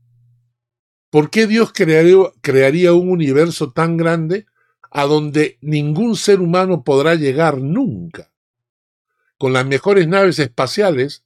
¿Por 1.11 1.31
qué 1.31 1.49
Dios 1.49 1.73
crearía, 1.73 2.93
un 2.93 3.09
universo 3.11 3.73
tan 3.73 3.97
grande 3.97 4.47
a 4.93 5.05
donde 5.05 5.59
ningún 5.61 6.15
ser 6.15 6.41
humano 6.41 6.85
podrá 6.85 7.17
llegar 7.17 7.59
nunca? 7.59 8.33
Con 9.37 9.53
las 9.53 9.67
mejores 9.67 10.07
naves 10.07 10.39
espaciales, 10.39 11.25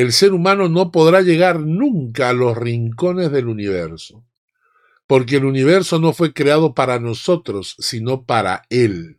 el 0.00 0.12
ser 0.12 0.32
humano 0.32 0.68
no 0.68 0.90
podrá 0.90 1.20
llegar 1.20 1.60
nunca 1.60 2.28
a 2.30 2.32
los 2.32 2.56
rincones 2.56 3.32
del 3.32 3.48
universo 3.48 4.24
porque 5.10 5.38
el 5.38 5.44
universo 5.44 5.98
no 5.98 6.12
fue 6.12 6.32
creado 6.32 6.72
para 6.72 7.00
nosotros, 7.00 7.74
sino 7.80 8.26
para 8.26 8.62
Él. 8.70 9.18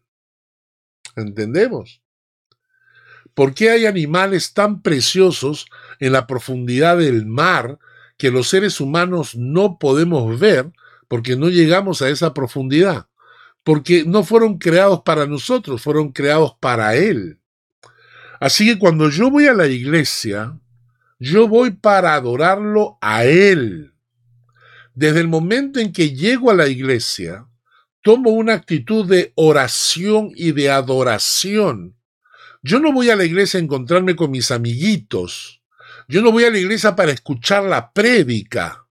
¿Entendemos? 1.18 2.02
¿Por 3.34 3.54
qué 3.54 3.72
hay 3.72 3.86
animales 3.86 4.54
tan 4.54 4.82
preciosos 4.84 5.66
en 6.00 6.14
la 6.14 6.28
profundidad 6.28 6.98
del 6.98 7.26
mar 7.26 7.78
que 8.18 8.32
los 8.32 8.48
seres 8.48 8.80
humanos 8.80 9.36
no 9.36 9.80
podemos 9.80 10.40
ver 10.40 10.72
porque 11.10 11.36
no 11.36 11.50
llegamos 11.50 12.02
a 12.02 12.08
esa 12.08 12.34
profundidad? 12.34 13.08
Porque 13.62 14.06
no 14.06 14.24
fueron 14.24 14.60
creados 14.60 15.02
para 15.02 15.26
nosotros, 15.26 15.82
fueron 15.82 16.14
creados 16.14 16.56
para 16.62 16.96
Él. 16.96 17.42
Así 18.40 18.66
que 18.66 18.80
cuando 18.80 19.10
yo 19.10 19.30
voy 19.30 19.48
a 19.48 19.54
la 19.54 19.68
iglesia, 19.68 20.58
yo 21.22 21.48
voy 21.48 21.70
para 21.70 22.16
adorarlo 22.16 22.98
a 23.00 23.26
Él 23.26 23.94
desde 24.96 25.20
el 25.20 25.28
momento 25.28 25.80
en 25.80 25.94
que 25.94 26.16
llego 26.16 26.52
a 26.52 26.56
la 26.56 26.68
iglesia, 26.68 27.48
tomo 28.02 28.32
una 28.32 28.54
actitud 28.54 29.08
de 29.08 29.32
oración 29.36 30.32
y 30.36 30.52
de 30.52 30.72
adoración. 30.72 31.96
Yo 32.64 32.80
no 32.80 32.92
voy 32.92 33.10
a 33.10 33.16
la 33.16 33.24
iglesia 33.24 33.60
a 33.60 33.64
encontrarme 33.64 34.16
con 34.16 34.32
mis 34.32 34.50
amiguitos. 34.50 35.62
Yo 36.08 36.22
no 36.22 36.32
voy 36.32 36.44
a 36.44 36.50
la 36.50 36.58
iglesia 36.58 36.96
para 36.96 37.12
escuchar 37.12 37.64
la 37.66 37.94
prédica. 37.94 38.86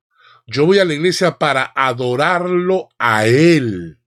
Yo 0.46 0.66
voy 0.66 0.78
a 0.78 0.84
la 0.84 0.94
iglesia 0.94 1.36
para 1.36 1.72
adorarlo 1.74 2.88
a 2.98 3.26
Él. 3.26 3.98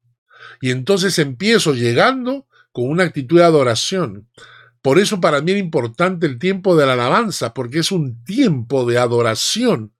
Y 0.61 0.71
entonces 0.71 1.19
empiezo 1.19 1.73
llegando 1.73 2.47
con 2.71 2.89
una 2.89 3.03
actitud 3.03 3.37
de 3.37 3.43
adoración. 3.43 4.29
Por 4.83 4.99
eso 4.99 5.19
para 5.19 5.41
mí 5.41 5.53
es 5.53 5.59
importante 5.59 6.27
el 6.27 6.37
tiempo 6.37 6.75
de 6.75 6.85
la 6.85 6.93
alabanza, 6.93 7.55
porque 7.55 7.79
es 7.79 7.91
un 7.91 8.23
tiempo 8.23 8.85
de 8.85 8.99
adoración 8.99 9.93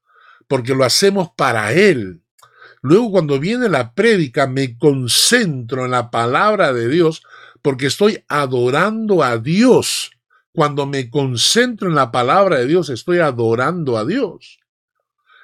porque 0.47 0.75
lo 0.75 0.83
hacemos 0.83 1.29
para 1.35 1.73
Él. 1.73 2.21
Luego 2.81 3.11
cuando 3.11 3.39
viene 3.39 3.69
la 3.69 3.93
prédica 3.93 4.45
me 4.45 4.77
concentro 4.77 5.85
en 5.85 5.91
la 5.91 6.11
palabra 6.11 6.73
de 6.73 6.89
Dios 6.89 7.23
porque 7.61 7.87
estoy 7.87 8.23
adorando 8.27 9.23
a 9.23 9.37
Dios. 9.37 10.11
Cuando 10.51 10.85
me 10.85 11.09
concentro 11.09 11.87
en 11.87 11.95
la 11.95 12.11
palabra 12.11 12.57
de 12.57 12.67
Dios 12.67 12.89
estoy 12.89 13.19
adorando 13.19 13.97
a 13.97 14.05
Dios. 14.05 14.59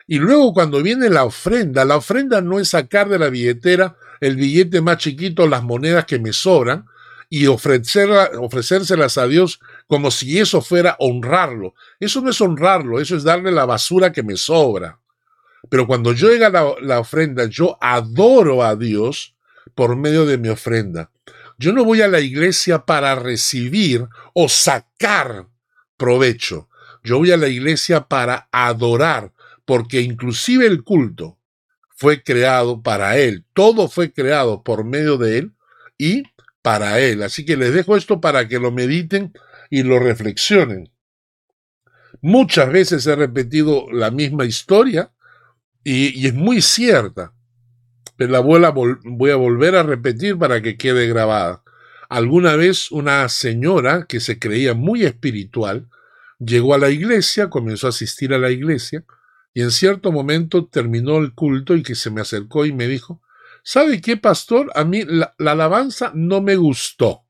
Y 0.06 0.20
luego 0.20 0.54
cuando 0.54 0.84
viene 0.84 1.10
la 1.10 1.24
ofrenda, 1.24 1.86
la 1.86 1.98
ofrenda 1.98 2.42
no 2.42 2.60
es 2.60 2.70
sacar 2.70 3.08
de 3.10 3.20
la 3.20 3.30
billetera 3.30 3.96
el 4.20 4.36
billete 4.36 4.82
más 4.82 4.98
chiquito, 4.98 5.48
las 5.48 5.64
monedas 5.64 6.06
que 6.06 6.20
me 6.20 6.34
sobran, 6.34 6.86
y 7.30 7.46
ofrecérselas 7.46 9.18
a 9.18 9.28
Dios 9.28 9.60
como 9.88 10.10
si 10.10 10.40
eso 10.40 10.62
fuera 10.62 10.96
honrarlo. 11.00 11.76
Eso 12.00 12.22
no 12.22 12.32
es 12.32 12.42
honrarlo, 12.42 13.00
eso 13.00 13.16
es 13.16 13.24
darle 13.24 13.52
la 13.52 13.66
basura 13.66 14.12
que 14.12 14.24
me 14.24 14.36
sobra. 14.36 15.00
Pero 15.70 15.86
cuando 15.86 16.14
yo 16.14 16.30
llega 16.30 16.50
la, 16.50 16.74
la 16.82 17.00
ofrenda, 17.00 17.46
yo 17.46 17.78
adoro 17.80 18.64
a 18.64 18.76
Dios 18.76 19.36
por 19.76 19.96
medio 19.96 20.26
de 20.26 20.38
mi 20.38 20.50
ofrenda. 20.50 21.12
Yo 21.60 21.74
no 21.74 21.84
voy 21.84 22.02
a 22.02 22.08
la 22.08 22.20
iglesia 22.20 22.86
para 22.86 23.16
recibir 23.16 24.08
o 24.34 24.50
sacar 24.50 25.48
provecho. 25.98 26.70
Yo 27.04 27.18
voy 27.18 27.32
a 27.32 27.38
la 27.38 27.48
iglesia 27.48 28.08
para 28.08 28.48
adorar, 28.52 29.34
porque 29.66 30.02
inclusive 30.02 30.66
el 30.66 30.84
culto 30.84 31.38
fue 31.96 32.24
creado 32.24 32.82
para 32.82 33.18
Él. 33.18 33.46
Todo 33.54 33.90
fue 33.90 34.14
creado 34.14 34.64
por 34.64 34.86
medio 34.86 35.18
de 35.18 35.38
Él 35.38 35.52
y 35.98 36.24
para 36.70 37.00
Él. 37.00 37.24
Así 37.24 37.46
que 37.46 37.58
les 37.58 37.74
dejo 37.74 37.98
esto 37.98 38.22
para 38.22 38.48
que 38.48 38.60
lo 38.60 38.72
mediten 38.72 39.34
y 39.72 39.82
lo 39.82 39.98
reflexionen. 39.98 40.92
Muchas 42.22 42.72
veces 42.72 43.08
he 43.08 43.16
repetido 43.16 43.88
la 43.92 44.12
misma 44.12 44.46
historia 44.46 45.12
y, 45.84 46.28
es 46.28 46.36
muy 46.36 46.62
cierta. 46.62 47.34
pero 48.18 48.32
la 48.32 48.40
voy 48.40 48.64
a, 48.64 48.70
voy 48.70 49.32
a 49.32 49.36
volver 49.36 49.76
a 49.76 49.82
repetir 49.82 50.38
para 50.38 50.62
que 50.62 50.78
quede 50.78 51.08
grabada. 51.08 51.64
Alguna 52.08 52.56
vez 52.56 52.92
una 52.92 53.28
señora 53.30 54.06
que 54.08 54.20
se 54.20 54.38
creía 54.38 54.76
muy 54.76 55.06
espiritual 55.06 55.90
llegó 56.38 56.76
a 56.76 56.78
la 56.78 56.92
iglesia, 56.92 57.50
comenzó 57.50 57.88
a 57.88 57.90
asistir 57.90 58.32
a 58.32 58.38
la 58.38 58.52
iglesia, 58.52 59.06
y 59.56 59.64
en 59.64 59.72
cierto 59.72 60.12
momento 60.12 60.68
terminó 60.68 61.18
el 61.18 61.34
culto 61.34 61.76
y 61.76 61.82
que 61.82 61.96
se 61.96 62.12
me 62.12 62.22
acercó 62.22 62.68
y 62.68 62.74
me 62.74 62.88
dijo, 62.88 63.24
¿sabe 63.70 64.02
qué, 64.02 64.18
pastor? 64.18 64.72
A 64.74 64.84
mí 64.84 65.04
la, 65.06 65.36
alabanza 65.38 66.12
no 66.16 66.42
me 66.42 66.56
gustó. 66.56 67.28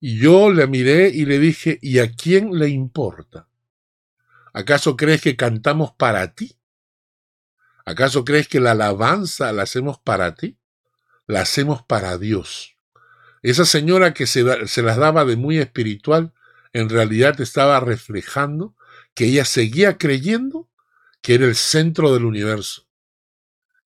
Y 0.00 0.18
yo 0.18 0.50
le 0.50 0.66
miré 0.66 1.10
y 1.10 1.26
le 1.26 1.38
dije, 1.38 1.78
¿y 1.80 2.00
a 2.00 2.12
quién 2.12 2.58
le 2.58 2.68
importa? 2.68 3.48
¿Acaso 4.52 4.96
crees 4.96 5.22
que 5.22 5.36
cantamos 5.36 5.92
para 5.92 6.34
ti? 6.34 6.58
¿Acaso 7.84 8.24
crees 8.24 8.48
que 8.48 8.58
la 8.58 8.72
alabanza 8.72 9.52
la 9.52 9.62
hacemos 9.62 10.00
para 10.00 10.34
ti? 10.34 10.58
La 11.28 11.42
hacemos 11.42 11.84
para 11.84 12.18
Dios. 12.18 12.74
Esa 13.42 13.64
señora 13.64 14.12
que 14.12 14.26
se, 14.26 14.66
se 14.66 14.82
las 14.82 14.96
daba 14.96 15.24
de 15.24 15.36
muy 15.36 15.58
espiritual, 15.58 16.34
en 16.72 16.88
realidad 16.88 17.40
estaba 17.40 17.78
reflejando 17.78 18.74
que 19.14 19.26
ella 19.26 19.44
seguía 19.44 19.98
creyendo 19.98 20.68
que 21.22 21.34
era 21.34 21.44
el 21.44 21.54
centro 21.54 22.12
del 22.12 22.24
universo 22.24 22.87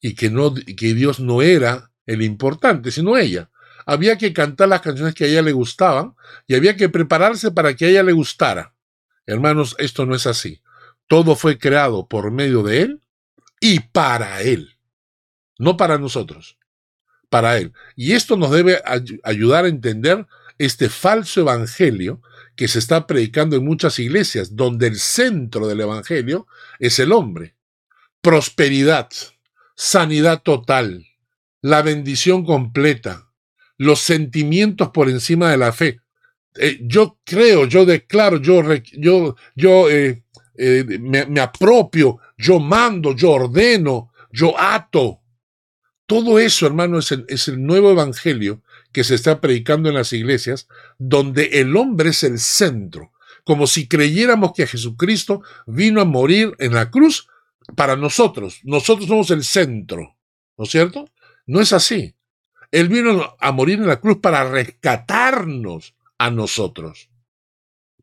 y 0.02 0.14
que, 0.14 0.28
no, 0.28 0.52
que 0.52 0.92
Dios 0.92 1.20
no 1.20 1.40
era 1.40 1.90
el 2.04 2.20
importante, 2.20 2.90
sino 2.90 3.16
ella. 3.16 3.50
Había 3.86 4.18
que 4.18 4.32
cantar 4.32 4.68
las 4.68 4.82
canciones 4.82 5.14
que 5.14 5.24
a 5.24 5.28
ella 5.28 5.42
le 5.42 5.52
gustaban 5.52 6.14
y 6.46 6.54
había 6.54 6.76
que 6.76 6.90
prepararse 6.90 7.52
para 7.52 7.74
que 7.74 7.86
a 7.86 7.88
ella 7.88 8.02
le 8.02 8.12
gustara. 8.12 8.74
Hermanos, 9.24 9.74
esto 9.78 10.04
no 10.04 10.14
es 10.14 10.26
así. 10.26 10.60
Todo 11.06 11.36
fue 11.36 11.56
creado 11.56 12.08
por 12.08 12.30
medio 12.32 12.62
de 12.62 12.82
Él 12.82 13.02
y 13.60 13.80
para 13.80 14.42
Él. 14.42 14.76
No 15.58 15.76
para 15.76 15.98
nosotros, 15.98 16.58
para 17.28 17.58
Él. 17.58 17.72
Y 17.94 18.12
esto 18.12 18.36
nos 18.36 18.50
debe 18.50 18.82
ayudar 19.22 19.64
a 19.64 19.68
entender 19.68 20.26
este 20.58 20.88
falso 20.88 21.40
evangelio 21.40 22.20
que 22.56 22.66
se 22.68 22.80
está 22.80 23.06
predicando 23.06 23.56
en 23.56 23.64
muchas 23.64 23.98
iglesias, 23.98 24.56
donde 24.56 24.88
el 24.88 24.98
centro 24.98 25.66
del 25.66 25.80
Evangelio 25.80 26.46
es 26.78 26.98
el 26.98 27.12
hombre. 27.12 27.54
Prosperidad, 28.20 29.08
sanidad 29.76 30.42
total, 30.42 31.06
la 31.60 31.82
bendición 31.82 32.44
completa, 32.44 33.28
los 33.78 34.00
sentimientos 34.00 34.90
por 34.90 35.08
encima 35.08 35.50
de 35.50 35.56
la 35.56 35.72
fe. 35.72 36.00
Eh, 36.56 36.80
yo 36.82 37.18
creo, 37.24 37.66
yo 37.66 37.86
declaro, 37.86 38.36
yo, 38.36 38.62
yo, 38.92 39.36
yo 39.54 39.90
eh, 39.90 40.22
eh, 40.56 40.84
me, 41.00 41.40
apropio, 41.40 42.18
yo 42.36 42.60
mando, 42.60 43.14
yo 43.14 43.30
ordeno, 43.30 44.12
yo 44.30 44.58
ato. 44.58 45.20
Todo 46.06 46.38
eso, 46.38 46.66
hermano, 46.66 46.98
es 46.98 47.12
el, 47.12 47.24
es 47.28 47.48
el 47.48 47.64
nuevo 47.64 47.90
evangelio 47.90 48.62
que 48.92 49.04
se 49.04 49.14
está 49.14 49.40
predicando 49.40 49.88
en 49.88 49.94
las 49.94 50.12
iglesias, 50.12 50.68
donde 50.98 51.60
el 51.60 51.74
hombre 51.76 52.10
es 52.10 52.22
el 52.22 52.38
centro, 52.38 53.12
como 53.44 53.66
si 53.66 53.88
creyéramos 53.88 54.52
que 54.52 54.66
Jesucristo 54.66 55.42
vino 55.66 56.00
a 56.00 56.04
morir 56.04 56.54
en 56.58 56.74
la 56.74 56.90
cruz 56.90 57.28
para 57.74 57.96
nosotros. 57.96 58.60
Nosotros 58.64 59.08
somos 59.08 59.30
el 59.30 59.44
centro, 59.44 60.16
¿no 60.56 60.64
es 60.64 60.70
cierto? 60.70 61.08
No 61.46 61.60
es 61.60 61.72
así. 61.72 62.14
Él 62.70 62.88
vino 62.88 63.36
a 63.38 63.52
morir 63.52 63.78
en 63.78 63.86
la 63.86 64.00
cruz 64.00 64.18
para 64.18 64.48
rescatarnos 64.48 65.94
a 66.18 66.30
nosotros. 66.30 67.10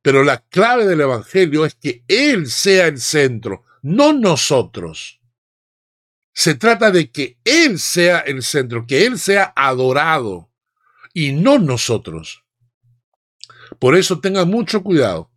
Pero 0.02 0.24
la 0.24 0.38
clave 0.38 0.86
del 0.86 1.02
Evangelio 1.02 1.66
es 1.66 1.76
que 1.76 2.04
Él 2.08 2.48
sea 2.48 2.88
el 2.88 3.00
centro, 3.00 3.64
no 3.82 4.14
nosotros. 4.14 5.20
Se 6.34 6.56
trata 6.56 6.92
de 6.92 7.12
que 7.12 7.38
Él 7.44 7.80
sea 7.80 8.20
el 8.20 8.44
centro, 8.44 8.86
que 8.88 9.06
Él 9.06 9.20
sea 9.20 9.52
adorado 9.56 10.52
y 11.14 11.34
no 11.34 11.60
nosotros. 11.60 12.46
Por 13.80 13.96
eso 13.96 14.20
tengan 14.20 14.50
mucho 14.50 14.84
cuidado. 14.84 15.32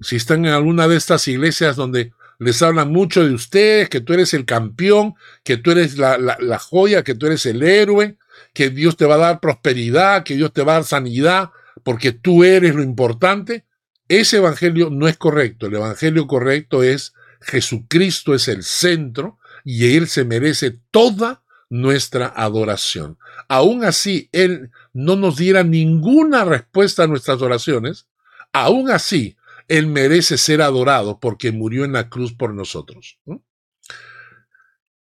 Si 0.00 0.16
están 0.16 0.44
en 0.44 0.52
alguna 0.52 0.88
de 0.88 0.96
estas 0.96 1.26
iglesias 1.28 1.76
donde 1.76 2.12
les 2.42 2.60
hablan 2.62 2.90
mucho 2.90 3.24
de 3.24 3.32
ustedes, 3.32 3.88
que 3.88 4.00
tú 4.00 4.12
eres 4.12 4.34
el 4.34 4.44
campeón, 4.44 5.14
que 5.44 5.56
tú 5.56 5.70
eres 5.70 5.96
la, 5.96 6.58
joya, 6.58 7.04
que 7.04 7.14
tú 7.14 7.26
eres 7.26 7.46
el 7.46 7.62
héroe, 7.62 8.16
que 8.52 8.70
Dios 8.70 8.96
te 8.96 9.06
va 9.06 9.14
a 9.14 9.18
dar 9.18 9.40
prosperidad, 9.40 10.24
que 10.24 10.34
Dios 10.34 10.52
te 10.52 10.62
va 10.62 10.72
a 10.72 10.76
dar 10.76 10.84
sanidad, 10.84 11.50
porque 11.84 12.12
tú 12.12 12.44
eres 12.44 12.74
lo 12.74 12.82
importante, 12.82 13.64
ese 14.08 14.38
evangelio 14.38 14.90
no 14.90 15.08
es 15.08 15.16
correcto. 15.16 15.66
El 15.66 15.76
evangelio 15.76 16.26
correcto 16.26 16.82
es 16.82 17.14
Jesucristo 17.40 18.34
es 18.34 18.48
el 18.48 18.62
centro 18.62 19.38
y 19.64 19.96
Él 19.96 20.08
se 20.08 20.24
merece 20.24 20.78
toda 20.90 21.42
nuestra 21.70 22.32
adoración. 22.34 23.18
Aún 23.48 23.84
así, 23.84 24.28
Él 24.32 24.70
no 24.92 25.16
nos 25.16 25.36
diera 25.36 25.62
ninguna 25.62 26.44
respuesta 26.44 27.04
a 27.04 27.06
nuestras 27.06 27.40
oraciones, 27.40 28.06
aún 28.52 28.90
así, 28.90 29.36
Él 29.68 29.86
merece 29.86 30.38
ser 30.38 30.62
adorado 30.62 31.20
porque 31.20 31.52
murió 31.52 31.84
en 31.84 31.92
la 31.92 32.08
cruz 32.08 32.32
por 32.32 32.54
nosotros. 32.54 33.18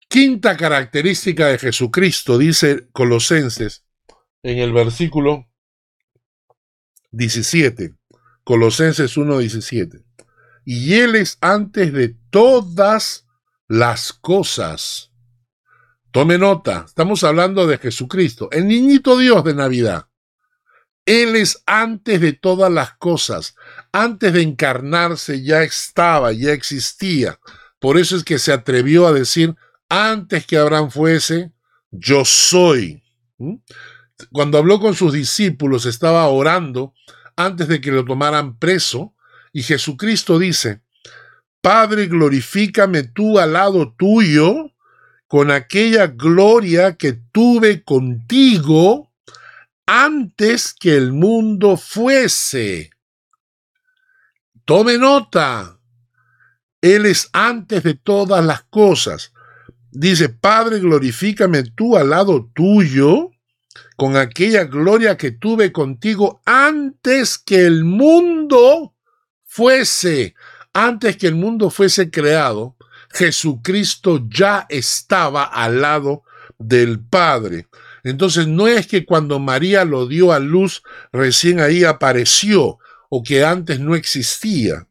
Quinta 0.08 0.56
característica 0.56 1.46
de 1.48 1.58
Jesucristo, 1.58 2.38
dice 2.38 2.88
Colosenses 2.92 3.84
en 4.42 4.58
el 4.58 4.72
versículo 4.72 5.48
17, 7.10 7.94
Colosenses 8.44 9.16
1:17. 9.16 10.04
Y 10.64 10.94
Él 10.94 11.16
es 11.16 11.38
antes 11.40 11.92
de 11.92 12.16
todas 12.30 13.26
las 13.68 14.12
cosas 14.12 15.08
Tome 16.10 16.38
nota, 16.38 16.84
estamos 16.86 17.22
hablando 17.22 17.66
de 17.66 17.76
Jesucristo, 17.76 18.48
el 18.50 18.66
niñito 18.66 19.18
Dios 19.18 19.44
de 19.44 19.54
Navidad. 19.54 20.07
Él 21.08 21.36
es 21.36 21.62
antes 21.64 22.20
de 22.20 22.34
todas 22.34 22.70
las 22.70 22.92
cosas, 22.92 23.56
antes 23.92 24.30
de 24.34 24.42
encarnarse 24.42 25.42
ya 25.42 25.62
estaba, 25.62 26.32
ya 26.32 26.52
existía. 26.52 27.40
Por 27.78 27.96
eso 27.96 28.14
es 28.14 28.24
que 28.24 28.38
se 28.38 28.52
atrevió 28.52 29.06
a 29.06 29.12
decir, 29.12 29.56
antes 29.88 30.44
que 30.44 30.58
Abraham 30.58 30.90
fuese, 30.90 31.50
yo 31.90 32.26
soy. 32.26 33.02
¿Mm? 33.38 33.54
Cuando 34.32 34.58
habló 34.58 34.80
con 34.80 34.94
sus 34.94 35.14
discípulos, 35.14 35.86
estaba 35.86 36.26
orando 36.28 36.92
antes 37.36 37.68
de 37.68 37.80
que 37.80 37.90
lo 37.90 38.04
tomaran 38.04 38.58
preso, 38.58 39.14
y 39.50 39.62
Jesucristo 39.62 40.38
dice, 40.38 40.82
Padre, 41.62 42.08
glorifícame 42.08 43.04
tú 43.04 43.38
al 43.38 43.54
lado 43.54 43.94
tuyo 43.96 44.74
con 45.26 45.50
aquella 45.50 46.08
gloria 46.08 46.96
que 46.96 47.14
tuve 47.14 47.82
contigo 47.82 49.07
antes 49.88 50.74
que 50.78 50.94
el 50.94 51.14
mundo 51.14 51.78
fuese. 51.78 52.90
Tome 54.66 54.98
nota. 54.98 55.80
Él 56.82 57.06
es 57.06 57.30
antes 57.32 57.82
de 57.82 57.94
todas 57.94 58.44
las 58.44 58.64
cosas. 58.64 59.32
Dice, 59.90 60.28
Padre, 60.28 60.80
glorifícame 60.80 61.62
tú 61.62 61.96
al 61.96 62.10
lado 62.10 62.50
tuyo 62.54 63.30
con 63.96 64.18
aquella 64.18 64.64
gloria 64.64 65.16
que 65.16 65.30
tuve 65.30 65.72
contigo 65.72 66.42
antes 66.44 67.38
que 67.38 67.64
el 67.64 67.84
mundo 67.84 68.94
fuese, 69.46 70.34
antes 70.74 71.16
que 71.16 71.28
el 71.28 71.34
mundo 71.34 71.70
fuese 71.70 72.10
creado. 72.10 72.76
Jesucristo 73.10 74.26
ya 74.28 74.66
estaba 74.68 75.44
al 75.44 75.80
lado 75.80 76.24
del 76.58 77.00
Padre. 77.00 77.68
Entonces 78.04 78.46
no 78.46 78.68
es 78.68 78.86
que 78.86 79.04
cuando 79.04 79.38
María 79.38 79.84
lo 79.84 80.06
dio 80.06 80.32
a 80.32 80.38
luz 80.38 80.82
recién 81.12 81.60
ahí 81.60 81.84
apareció 81.84 82.78
o 83.08 83.22
que 83.22 83.44
antes 83.44 83.80
no 83.80 83.94
existía. 83.94 84.86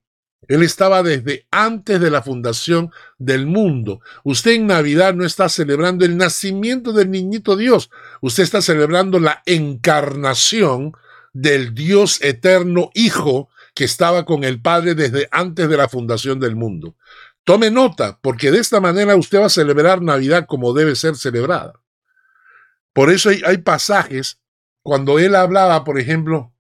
Él 0.48 0.64
estaba 0.64 1.04
desde 1.04 1.46
antes 1.52 2.00
de 2.00 2.10
la 2.10 2.22
fundación 2.22 2.92
del 3.18 3.46
mundo. 3.46 4.00
Usted 4.24 4.52
en 4.52 4.68
Navidad 4.68 5.14
no 5.14 5.26
está 5.26 5.50
celebrando 5.50 6.06
el 6.06 6.16
nacimiento 6.16 6.94
del 6.94 7.12
niñito 7.12 7.58
Dios, 7.58 7.90
usted 8.22 8.44
está 8.44 8.62
celebrando 8.62 9.20
la 9.20 9.44
encarnación 9.46 10.94
del 11.34 11.74
Dios 11.74 12.22
eterno 12.22 12.92
Hijo 12.94 13.50
que 13.76 13.84
estaba 13.84 14.26
con 14.26 14.44
el 14.44 14.62
Padre 14.62 14.96
desde 14.96 15.28
antes 15.32 15.70
de 15.70 15.78
la 15.78 15.90
fundación 15.90 16.40
del 16.40 16.56
mundo. 16.56 16.96
Tome 17.44 17.70
nota, 17.70 18.20
porque 18.22 18.52
de 18.52 18.60
esta 18.60 18.82
manera 18.82 19.16
usted 19.16 19.40
va 19.40 19.46
a 19.46 19.50
celebrar 19.50 20.02
Navidad 20.02 20.46
como 20.48 20.74
debe 20.74 20.96
ser 20.96 21.16
celebrada. 21.16 21.74
Por 22.98 23.12
eso 23.12 23.30
hay, 23.30 23.58
pasajes, 23.60 24.40
cuando 24.82 25.20
él 25.20 25.36
hablaba, 25.36 25.84
por 25.84 26.00
ejemplo, 26.00 26.52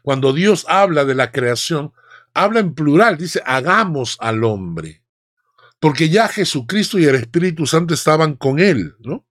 cuando 0.00 0.32
Dios 0.32 0.64
habla 0.66 1.04
de 1.04 1.14
la 1.14 1.32
creación, 1.32 1.92
habla 2.32 2.60
en 2.60 2.72
plural, 2.74 3.18
dice, 3.18 3.42
hagamos 3.44 4.16
al 4.20 4.42
hombre. 4.42 5.02
Porque 5.78 6.08
ya 6.08 6.28
Jesucristo 6.28 6.98
y 6.98 7.04
el 7.04 7.14
Espíritu 7.16 7.66
Santo 7.66 7.92
estaban 7.92 8.36
con 8.36 8.58
él, 8.58 8.96
¿no? 9.00 9.26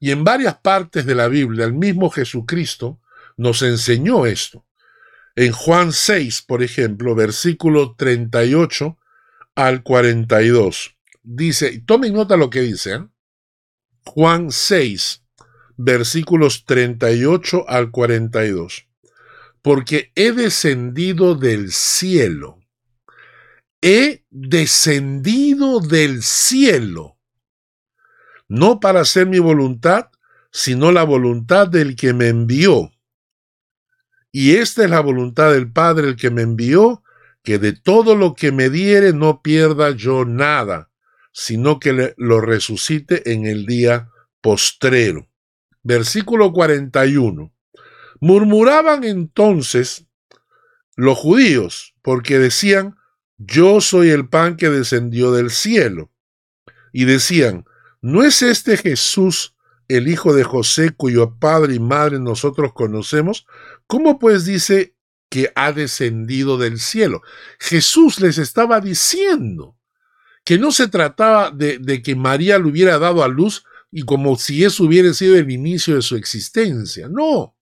Y 0.00 0.12
en 0.12 0.24
varias 0.24 0.54
partes 0.60 1.04
de 1.04 1.14
la 1.14 1.28
Biblia, 1.28 1.66
el 1.66 1.74
mismo 1.74 2.08
Jesucristo 2.08 3.02
nos 3.36 3.60
enseñó 3.60 4.24
esto. 4.24 4.64
En 5.36 5.52
Juan 5.52 5.92
6, 5.92 6.40
por 6.40 6.62
ejemplo, 6.62 7.14
versículo 7.14 7.94
38, 7.98 8.96
al 9.56 9.82
42. 9.82 10.96
Dice, 11.22 11.82
tomen 11.84 12.14
nota 12.14 12.38
lo 12.38 12.48
que 12.48 12.62
dice. 12.62 12.94
¿eh? 12.94 13.06
Juan 14.06 14.50
6, 14.50 15.20
versículos 15.76 16.64
38 16.64 17.64
al 17.68 17.90
42. 17.90 18.86
Porque 19.62 20.12
he 20.14 20.32
descendido 20.32 21.34
del 21.34 21.72
cielo. 21.72 22.60
He 23.80 24.24
descendido 24.30 25.80
del 25.80 26.22
cielo. 26.22 27.18
No 28.48 28.80
para 28.80 29.00
hacer 29.00 29.26
mi 29.26 29.38
voluntad, 29.38 30.10
sino 30.52 30.92
la 30.92 31.02
voluntad 31.02 31.68
del 31.68 31.96
que 31.96 32.12
me 32.12 32.28
envió. 32.28 32.92
Y 34.30 34.56
esta 34.56 34.84
es 34.84 34.90
la 34.90 35.00
voluntad 35.00 35.52
del 35.52 35.70
Padre 35.70 36.08
el 36.08 36.16
que 36.16 36.30
me 36.30 36.42
envió, 36.42 37.02
que 37.42 37.58
de 37.58 37.72
todo 37.72 38.16
lo 38.16 38.34
que 38.34 38.52
me 38.52 38.70
diere 38.70 39.12
no 39.12 39.42
pierda 39.42 39.90
yo 39.90 40.24
nada, 40.24 40.90
sino 41.32 41.78
que 41.78 42.14
lo 42.16 42.40
resucite 42.40 43.32
en 43.32 43.46
el 43.46 43.66
día 43.66 44.08
postrero. 44.40 45.28
Versículo 45.84 46.52
41. 46.52 47.52
Murmuraban 48.20 49.04
entonces 49.04 50.06
los 50.96 51.18
judíos, 51.18 51.94
porque 52.02 52.38
decían, 52.38 52.96
yo 53.36 53.80
soy 53.80 54.08
el 54.08 54.28
pan 54.28 54.56
que 54.56 54.70
descendió 54.70 55.30
del 55.30 55.50
cielo. 55.50 56.10
Y 56.92 57.04
decían, 57.04 57.66
¿no 58.00 58.22
es 58.24 58.42
este 58.42 58.78
Jesús 58.78 59.56
el 59.88 60.08
hijo 60.08 60.32
de 60.32 60.44
José 60.44 60.92
cuyo 60.96 61.36
padre 61.38 61.74
y 61.74 61.80
madre 61.80 62.18
nosotros 62.18 62.72
conocemos? 62.72 63.46
¿Cómo 63.86 64.18
pues 64.18 64.46
dice 64.46 64.94
que 65.28 65.52
ha 65.54 65.72
descendido 65.72 66.56
del 66.56 66.78
cielo? 66.78 67.20
Jesús 67.58 68.20
les 68.20 68.38
estaba 68.38 68.80
diciendo 68.80 69.76
que 70.44 70.58
no 70.58 70.72
se 70.72 70.88
trataba 70.88 71.50
de, 71.50 71.78
de 71.78 72.02
que 72.02 72.14
María 72.16 72.58
le 72.58 72.68
hubiera 72.68 72.98
dado 72.98 73.22
a 73.22 73.28
luz 73.28 73.64
y 73.96 74.02
como 74.02 74.36
si 74.36 74.64
eso 74.64 74.82
hubiera 74.82 75.14
sido 75.14 75.36
el 75.36 75.48
inicio 75.52 75.94
de 75.94 76.02
su 76.02 76.16
existencia. 76.16 77.08
No, 77.08 77.54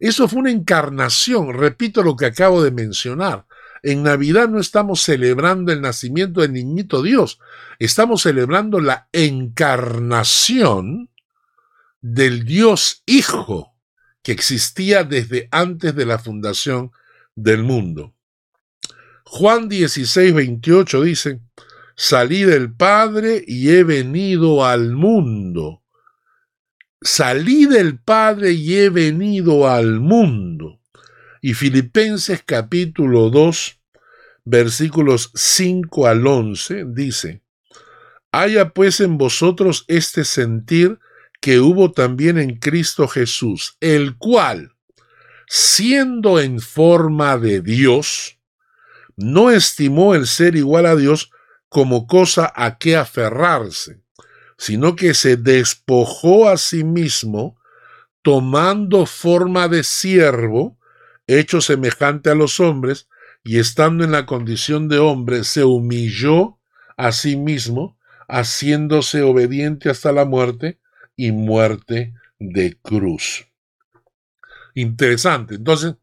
eso 0.00 0.26
fue 0.28 0.38
una 0.38 0.50
encarnación, 0.50 1.52
repito 1.52 2.02
lo 2.02 2.16
que 2.16 2.24
acabo 2.24 2.62
de 2.62 2.70
mencionar. 2.70 3.44
En 3.82 4.02
Navidad 4.02 4.48
no 4.48 4.60
estamos 4.60 5.02
celebrando 5.02 5.72
el 5.72 5.82
nacimiento 5.82 6.40
del 6.40 6.54
niñito 6.54 7.02
Dios, 7.02 7.38
estamos 7.78 8.22
celebrando 8.22 8.80
la 8.80 9.10
encarnación 9.12 11.10
del 12.00 12.46
Dios 12.46 13.02
Hijo 13.04 13.74
que 14.22 14.32
existía 14.32 15.04
desde 15.04 15.48
antes 15.50 15.94
de 15.94 16.06
la 16.06 16.18
fundación 16.18 16.92
del 17.34 17.62
mundo. 17.62 18.14
Juan 19.26 19.68
16, 19.68 20.32
28 20.32 21.02
dice, 21.02 21.40
salí 21.96 22.44
del 22.44 22.72
Padre 22.74 23.44
y 23.46 23.70
he 23.70 23.84
venido 23.84 24.64
al 24.64 24.92
mundo. 24.92 25.82
Salí 27.00 27.66
del 27.66 27.98
Padre 27.98 28.52
y 28.52 28.76
he 28.76 28.88
venido 28.88 29.68
al 29.68 30.00
mundo. 30.00 30.80
Y 31.42 31.54
Filipenses 31.54 32.42
capítulo 32.44 33.28
2, 33.30 33.78
versículos 34.44 35.30
5 35.34 36.06
al 36.06 36.26
11 36.26 36.84
dice, 36.88 37.42
Haya 38.32 38.70
pues 38.70 39.00
en 39.00 39.18
vosotros 39.18 39.84
este 39.88 40.24
sentir 40.24 40.98
que 41.40 41.60
hubo 41.60 41.92
también 41.92 42.38
en 42.38 42.56
Cristo 42.56 43.06
Jesús, 43.06 43.76
el 43.80 44.16
cual, 44.16 44.72
siendo 45.46 46.40
en 46.40 46.60
forma 46.60 47.36
de 47.36 47.60
Dios, 47.60 48.38
no 49.16 49.50
estimó 49.50 50.14
el 50.14 50.26
ser 50.26 50.56
igual 50.56 50.86
a 50.86 50.96
Dios 50.96 51.30
como 51.74 52.06
cosa 52.06 52.52
a 52.54 52.78
que 52.78 52.94
aferrarse, 52.94 54.00
sino 54.56 54.94
que 54.94 55.12
se 55.12 55.36
despojó 55.36 56.48
a 56.48 56.56
sí 56.56 56.84
mismo, 56.84 57.58
tomando 58.22 59.06
forma 59.06 59.66
de 59.66 59.82
siervo, 59.82 60.78
hecho 61.26 61.60
semejante 61.60 62.30
a 62.30 62.36
los 62.36 62.60
hombres, 62.60 63.08
y 63.42 63.58
estando 63.58 64.04
en 64.04 64.12
la 64.12 64.24
condición 64.24 64.88
de 64.88 65.00
hombre, 65.00 65.42
se 65.42 65.64
humilló 65.64 66.60
a 66.96 67.10
sí 67.10 67.34
mismo, 67.34 67.98
haciéndose 68.28 69.22
obediente 69.22 69.90
hasta 69.90 70.12
la 70.12 70.24
muerte 70.24 70.78
y 71.16 71.32
muerte 71.32 72.14
de 72.38 72.78
cruz. 72.82 73.48
Interesante. 74.74 75.56
Entonces, 75.56 75.96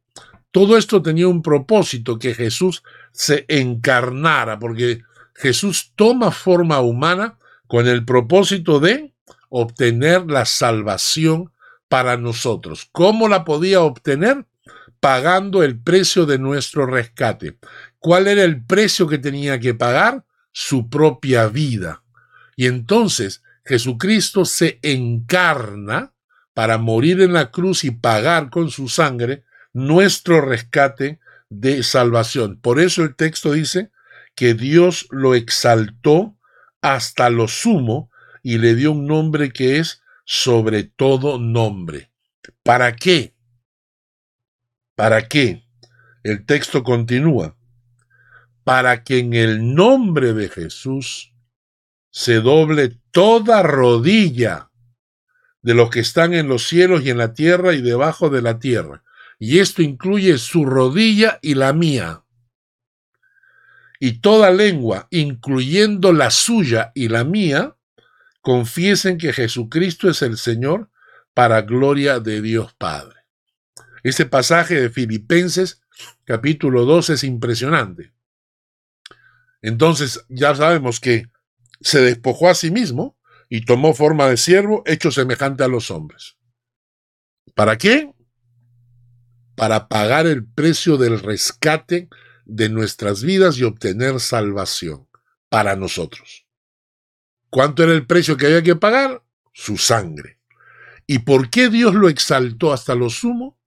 todo 0.52 0.78
esto 0.78 1.02
tenía 1.02 1.30
un 1.30 1.42
propósito, 1.42 2.20
que 2.20 2.34
Jesús 2.34 2.84
se 3.14 3.46
encarnara, 3.48 4.60
porque 4.60 5.04
Jesús 5.36 5.94
toma 5.96 6.32
forma 6.32 6.80
humana 6.80 7.38
con 7.68 7.88
el 7.88 8.06
propósito 8.06 8.80
de 8.80 9.14
obtener 9.50 10.30
la 10.30 10.46
salvación 10.46 11.52
para 11.88 12.18
nosotros. 12.18 12.88
¿Cómo 12.92 13.28
la 13.28 13.44
podía 13.44 13.82
obtener? 13.82 14.46
Pagando 15.00 15.64
el 15.64 15.80
precio 15.80 16.26
de 16.26 16.40
nuestro 16.40 16.86
rescate. 16.86 17.58
¿Cuál 18.00 18.28
era 18.28 18.44
el 18.44 18.64
precio 18.64 19.08
que 19.08 19.18
tenía 19.18 19.60
que 19.60 19.74
pagar? 19.74 20.26
Su 20.52 20.90
propia 20.90 21.48
vida. 21.48 22.04
Y 22.56 22.68
entonces 22.68 23.44
Jesucristo 23.66 24.46
se 24.46 24.80
encarna 24.82 26.14
para 26.54 26.78
morir 26.78 27.22
en 27.22 27.34
la 27.34 27.52
cruz 27.52 27.84
y 27.84 27.92
pagar 27.92 28.50
con 28.50 28.70
su 28.70 28.90
sangre 28.90 29.44
nuestro 29.74 30.42
rescate 30.42 31.20
de 31.50 31.84
salvación. 31.84 32.58
Por 32.60 32.80
eso 32.80 33.04
el 33.04 33.16
texto 33.16 33.52
dice, 33.52 33.92
que 34.36 34.54
Dios 34.54 35.08
lo 35.12 35.36
exaltó 35.36 36.38
hasta 36.82 37.30
lo 37.30 37.48
sumo 37.48 38.10
y 38.44 38.58
le 38.58 38.76
dio 38.76 38.92
un 38.92 39.06
nombre 39.06 39.52
que 39.52 39.78
es 39.78 40.02
sobre 40.26 40.84
todo 40.84 41.38
nombre. 41.38 42.12
¿Para 42.64 42.96
qué? 42.96 43.36
¿Para 44.96 45.28
qué? 45.28 45.64
El 46.24 46.46
texto 46.46 46.84
continúa. 46.84 47.56
Para 48.64 49.04
que 49.04 49.20
en 49.20 49.34
el 49.34 49.74
nombre 49.74 50.34
de 50.34 50.50
Jesús 50.50 51.34
se 52.12 52.36
doble 52.36 52.98
toda 53.12 53.64
rodilla 53.64 54.70
de 55.62 55.74
los 55.74 55.90
que 55.90 56.00
están 56.00 56.34
en 56.34 56.48
los 56.48 56.68
cielos 56.68 57.04
y 57.04 57.10
en 57.10 57.18
la 57.18 57.34
tierra 57.34 57.74
y 57.74 57.82
debajo 57.82 58.30
de 58.30 58.42
la 58.42 58.60
tierra. 58.60 59.04
Y 59.40 59.60
esto 59.60 59.82
incluye 59.82 60.38
su 60.38 60.66
rodilla 60.66 61.40
y 61.42 61.56
la 61.56 61.74
mía 61.74 62.24
y 64.04 64.14
toda 64.14 64.50
lengua, 64.50 65.08
incluyendo 65.12 66.12
la 66.12 66.32
suya 66.32 66.92
y 66.96 67.08
la 67.08 67.24
mía, 67.24 67.78
confiesen 68.42 69.20
que 69.20 69.32
Jesucristo 69.32 70.10
es 70.10 70.24
el 70.24 70.40
Señor 70.40 70.90
para 71.36 71.62
gloria 71.62 72.20
de 72.20 72.42
Dios 72.42 72.74
Padre. 72.74 73.28
Este 74.02 74.26
pasaje 74.26 74.82
de 74.82 74.90
Filipenses 74.90 75.84
capítulo 76.26 76.86
2 76.86 77.12
es 77.12 77.24
impresionante. 77.24 78.12
Entonces 79.62 80.26
ya 80.30 80.56
sabemos 80.56 81.00
que 81.00 81.28
se 81.80 82.02
despojó 82.02 82.50
a 82.50 82.56
sí 82.56 82.72
mismo 82.72 83.20
y 83.50 83.66
tomó 83.66 83.94
forma 83.94 84.28
de 84.30 84.38
siervo 84.38 84.82
hecho 84.88 85.12
semejante 85.12 85.64
a 85.64 85.68
los 85.68 85.92
hombres. 85.92 86.38
¿Para 87.54 87.78
qué? 87.78 88.12
Para 89.54 89.88
pagar 89.88 90.26
el 90.26 90.44
precio 90.44 90.98
del 90.98 91.20
rescate 91.20 92.10
de 92.46 92.70
nuestras 92.70 93.24
vidas 93.24 93.58
y 93.58 93.64
obtener 93.64 94.20
salvación 94.20 95.08
para 95.50 95.76
nosotros. 95.76 96.46
¿Cuánto 97.50 97.84
era 97.84 97.94
el 97.94 98.08
precio 98.08 98.38
que 98.38 98.46
había 98.46 98.64
que 98.64 98.76
pagar? 98.76 99.24
Su 99.54 99.78
sangre. 99.78 100.40
¿Y 101.06 101.20
por 101.20 101.50
qué 101.50 101.70
Dios 101.70 101.94
lo 101.94 102.08
exaltó 102.08 102.72
hasta 102.72 102.96
lo 102.96 103.10
sumo? 103.10 103.60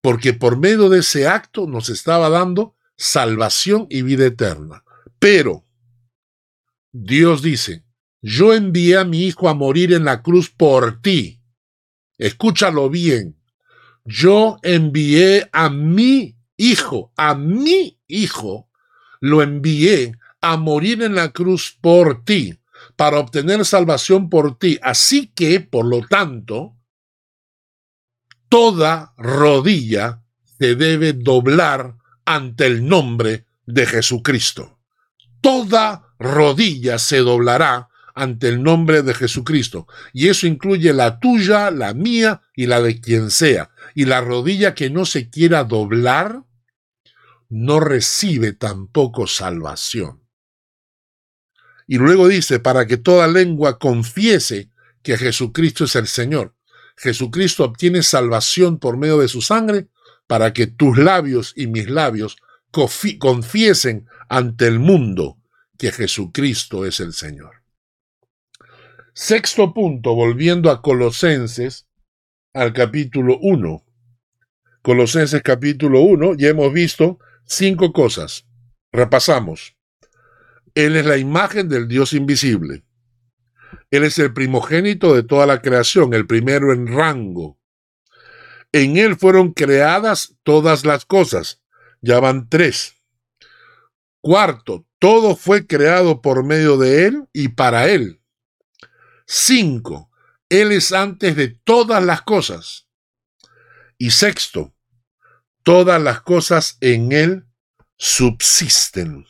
Porque 0.00 0.32
por 0.32 0.58
medio 0.58 0.88
de 0.88 1.00
ese 1.00 1.28
acto 1.28 1.66
nos 1.66 1.90
estaba 1.90 2.30
dando 2.30 2.74
salvación 2.96 3.86
y 3.90 4.02
vida 4.02 4.26
eterna. 4.26 4.84
Pero 5.18 5.66
Dios 6.92 7.42
dice, 7.42 7.84
yo 8.22 8.54
envié 8.54 8.96
a 8.96 9.04
mi 9.04 9.26
hijo 9.26 9.48
a 9.48 9.54
morir 9.54 9.92
en 9.92 10.04
la 10.04 10.22
cruz 10.22 10.50
por 10.50 11.02
ti. 11.02 11.42
Escúchalo 12.16 12.88
bien. 12.88 13.38
Yo 14.04 14.58
envié 14.62 15.50
a 15.52 15.68
mi 15.68 16.38
hijo, 16.56 17.12
a 17.16 17.34
mi 17.34 17.95
hijo, 18.08 18.68
lo 19.20 19.42
envié 19.42 20.12
a 20.40 20.56
morir 20.56 21.02
en 21.02 21.14
la 21.14 21.30
cruz 21.30 21.76
por 21.80 22.24
ti, 22.24 22.58
para 22.94 23.18
obtener 23.18 23.64
salvación 23.64 24.30
por 24.30 24.58
ti. 24.58 24.78
Así 24.82 25.28
que, 25.28 25.60
por 25.60 25.86
lo 25.86 26.06
tanto, 26.06 26.76
toda 28.48 29.14
rodilla 29.16 30.22
se 30.58 30.74
debe 30.74 31.12
doblar 31.12 31.96
ante 32.24 32.66
el 32.66 32.86
nombre 32.86 33.46
de 33.66 33.86
Jesucristo. 33.86 34.78
Toda 35.40 36.14
rodilla 36.18 36.98
se 36.98 37.18
doblará 37.18 37.88
ante 38.14 38.48
el 38.48 38.62
nombre 38.62 39.02
de 39.02 39.14
Jesucristo. 39.14 39.86
Y 40.12 40.28
eso 40.28 40.46
incluye 40.46 40.92
la 40.92 41.20
tuya, 41.20 41.70
la 41.70 41.92
mía 41.92 42.40
y 42.54 42.66
la 42.66 42.80
de 42.80 43.00
quien 43.00 43.30
sea. 43.30 43.70
Y 43.94 44.06
la 44.06 44.22
rodilla 44.22 44.74
que 44.74 44.90
no 44.90 45.04
se 45.04 45.28
quiera 45.28 45.64
doblar 45.64 46.42
no 47.48 47.80
recibe 47.80 48.52
tampoco 48.52 49.26
salvación. 49.26 50.22
Y 51.86 51.98
luego 51.98 52.28
dice, 52.28 52.58
para 52.58 52.86
que 52.86 52.96
toda 52.96 53.28
lengua 53.28 53.78
confiese 53.78 54.70
que 55.02 55.16
Jesucristo 55.16 55.84
es 55.84 55.94
el 55.94 56.08
Señor. 56.08 56.54
Jesucristo 56.96 57.64
obtiene 57.64 58.02
salvación 58.02 58.78
por 58.78 58.96
medio 58.96 59.18
de 59.18 59.28
su 59.28 59.40
sangre 59.40 59.88
para 60.26 60.52
que 60.52 60.66
tus 60.66 60.98
labios 60.98 61.52
y 61.56 61.68
mis 61.68 61.88
labios 61.88 62.38
confiesen 63.18 64.06
ante 64.28 64.66
el 64.66 64.80
mundo 64.80 65.38
que 65.78 65.92
Jesucristo 65.92 66.84
es 66.84 67.00
el 67.00 67.12
Señor. 67.12 67.62
Sexto 69.14 69.72
punto, 69.72 70.14
volviendo 70.14 70.70
a 70.70 70.82
Colosenses, 70.82 71.86
al 72.52 72.72
capítulo 72.72 73.38
1. 73.40 73.84
Colosenses 74.82 75.42
capítulo 75.42 76.00
1, 76.00 76.34
ya 76.34 76.48
hemos 76.48 76.72
visto 76.72 77.18
cinco 77.46 77.92
cosas. 77.92 78.46
Repasamos. 78.92 79.76
Él 80.74 80.96
es 80.96 81.06
la 81.06 81.16
imagen 81.16 81.68
del 81.68 81.88
Dios 81.88 82.12
invisible. 82.12 82.84
Él 83.90 84.04
es 84.04 84.18
el 84.18 84.34
primogénito 84.34 85.14
de 85.14 85.22
toda 85.22 85.46
la 85.46 85.62
creación, 85.62 86.12
el 86.12 86.26
primero 86.26 86.72
en 86.72 86.86
rango. 86.86 87.58
En 88.72 88.96
Él 88.96 89.16
fueron 89.16 89.52
creadas 89.52 90.36
todas 90.42 90.84
las 90.84 91.06
cosas. 91.06 91.62
Ya 92.02 92.20
van 92.20 92.48
tres. 92.48 92.94
Cuarto, 94.20 94.86
todo 94.98 95.36
fue 95.36 95.66
creado 95.66 96.20
por 96.20 96.44
medio 96.44 96.76
de 96.76 97.06
Él 97.06 97.28
y 97.32 97.48
para 97.48 97.88
Él. 97.88 98.20
Cinco, 99.26 100.10
Él 100.48 100.72
es 100.72 100.92
antes 100.92 101.36
de 101.36 101.48
todas 101.48 102.04
las 102.04 102.22
cosas. 102.22 102.86
Y 103.98 104.10
sexto, 104.10 104.74
todas 105.66 106.00
las 106.00 106.20
cosas 106.20 106.78
en 106.80 107.10
Él 107.10 107.44
subsisten. 107.96 109.26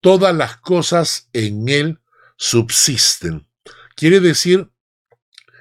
Todas 0.00 0.34
las 0.34 0.56
cosas 0.56 1.28
en 1.32 1.68
Él 1.68 2.00
subsisten. 2.36 3.46
Quiere 3.94 4.18
decir 4.18 4.68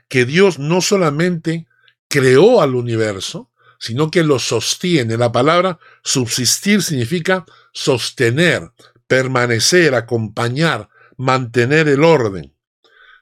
que 0.10 0.26
Dios 0.26 0.58
no 0.58 0.82
solamente 0.82 1.68
creó 2.08 2.64
al 2.64 2.74
universo, 2.74 3.52
sino 3.78 4.10
que 4.10 4.24
lo 4.24 4.39
sostiene. 4.39 5.16
La 5.16 5.32
palabra 5.32 5.78
subsistir 6.04 6.82
significa 6.82 7.46
sostener, 7.72 8.72
permanecer, 9.06 9.94
acompañar, 9.94 10.89
mantener 11.18 11.88
el 11.88 12.04
orden. 12.04 12.56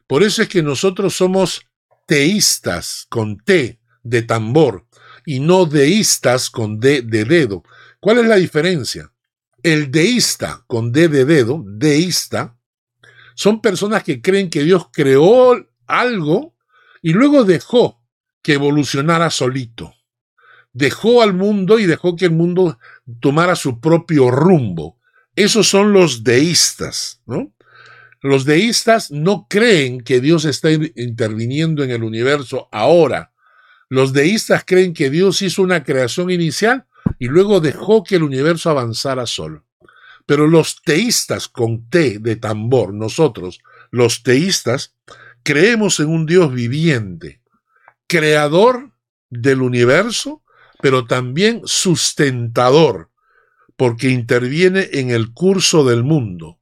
Por 0.08 0.24
eso 0.24 0.42
es 0.42 0.48
que 0.48 0.64
nosotros 0.64 1.18
somos 1.18 1.68
teístas 2.08 3.08
con 3.10 3.40
T 3.40 3.82
de 4.04 4.22
tambor 4.22 4.88
y 5.26 5.40
no 5.40 5.66
deístas 5.66 6.50
con 6.50 6.80
D 6.80 7.02
de 7.02 7.26
dedo. 7.26 7.64
¿Cuál 8.00 8.20
es 8.20 8.26
la 8.26 8.36
diferencia? 8.36 9.12
El 9.64 9.92
deísta 9.92 10.64
con 10.68 10.92
D 10.92 11.08
de 11.08 11.26
dedo, 11.26 11.64
deísta, 11.66 12.58
son 13.36 13.62
personas 13.62 14.04
que 14.04 14.22
creen 14.22 14.50
que 14.50 14.64
Dios 14.64 14.88
creó 14.92 15.68
algo 15.88 16.56
y 17.02 17.14
luego 17.14 17.44
dejó 17.44 18.02
que 18.42 18.54
evolucionara 18.54 19.30
solito. 19.30 19.94
Dejó 20.74 21.22
al 21.22 21.34
mundo 21.34 21.80
y 21.80 21.86
dejó 21.86 22.16
que 22.16 22.26
el 22.26 22.32
mundo 22.32 22.80
tomara 23.20 23.56
su 23.56 23.80
propio 23.80 24.32
rumbo. 24.32 25.00
Esos 25.36 25.68
son 25.68 25.94
los 25.94 26.24
deístas, 26.24 27.22
¿no? 27.26 27.54
Los 28.22 28.46
deístas 28.46 29.10
no 29.10 29.48
creen 29.50 30.02
que 30.02 30.22
Dios 30.22 30.46
está 30.46 30.72
interviniendo 30.72 31.84
en 31.84 31.92
el 31.92 32.04
universo 32.04 32.70
ahora. 32.72 33.34
Los 33.92 34.14
deístas 34.14 34.64
creen 34.66 34.94
que 34.94 35.10
Dios 35.10 35.42
hizo 35.42 35.62
una 35.62 35.84
creación 35.84 36.32
inicial 36.32 36.86
y 37.20 37.28
luego 37.28 37.60
dejó 37.60 38.06
que 38.06 38.16
el 38.16 38.24
universo 38.24 38.70
avanzara 38.70 39.26
solo. 39.26 39.66
Pero 40.26 40.48
los 40.48 40.82
teístas 40.82 41.50
con 41.50 41.90
T 41.90 42.20
de 42.20 42.38
tambor, 42.38 42.94
nosotros, 42.94 43.60
los 43.90 44.24
teístas, 44.24 44.96
creemos 45.44 46.00
en 46.00 46.08
un 46.08 46.26
Dios 46.26 46.54
viviente, 46.54 47.42
creador 48.08 48.94
del 49.30 49.62
universo, 49.62 50.42
pero 50.82 51.06
también 51.06 51.62
sustentador, 51.66 53.10
porque 53.76 54.08
interviene 54.08 54.88
en 54.94 55.10
el 55.10 55.34
curso 55.34 55.84
del 55.84 56.06
mundo. 56.06 56.62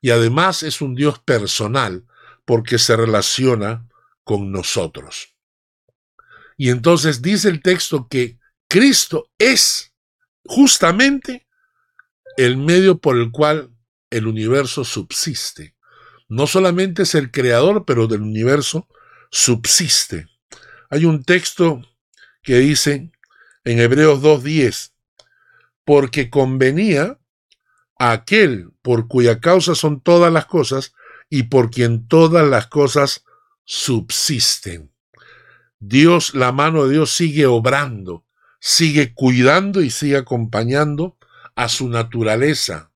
Y 0.00 0.12
además 0.12 0.62
es 0.62 0.80
un 0.80 0.94
Dios 0.94 1.18
personal, 1.18 2.06
porque 2.46 2.78
se 2.78 2.96
relaciona 2.96 3.86
con 4.24 4.50
nosotros. 4.50 5.29
Y 6.60 6.68
entonces 6.68 7.22
dice 7.22 7.48
el 7.48 7.62
texto 7.62 8.06
que 8.06 8.38
Cristo 8.68 9.30
es 9.38 9.94
justamente 10.44 11.46
el 12.36 12.58
medio 12.58 12.98
por 12.98 13.16
el 13.16 13.30
cual 13.30 13.70
el 14.10 14.26
universo 14.26 14.84
subsiste. 14.84 15.74
No 16.28 16.46
solamente 16.46 17.04
es 17.04 17.14
el 17.14 17.30
creador, 17.30 17.86
pero 17.86 18.06
del 18.08 18.20
universo 18.20 18.86
subsiste. 19.30 20.26
Hay 20.90 21.06
un 21.06 21.24
texto 21.24 21.80
que 22.42 22.58
dice 22.58 23.10
en 23.64 23.80
Hebreos 23.80 24.20
2.10, 24.20 24.92
porque 25.86 26.28
convenía 26.28 27.18
a 27.98 28.12
aquel 28.12 28.70
por 28.82 29.08
cuya 29.08 29.40
causa 29.40 29.74
son 29.74 30.02
todas 30.02 30.30
las 30.30 30.44
cosas 30.44 30.92
y 31.30 31.44
por 31.44 31.70
quien 31.70 32.06
todas 32.06 32.46
las 32.46 32.66
cosas 32.66 33.24
subsisten. 33.64 34.89
Dios, 35.80 36.34
la 36.34 36.52
mano 36.52 36.84
de 36.84 36.92
Dios 36.92 37.10
sigue 37.10 37.46
obrando, 37.46 38.26
sigue 38.60 39.14
cuidando 39.14 39.80
y 39.80 39.88
sigue 39.88 40.18
acompañando 40.18 41.16
a 41.54 41.70
su 41.70 41.88
naturaleza, 41.88 42.92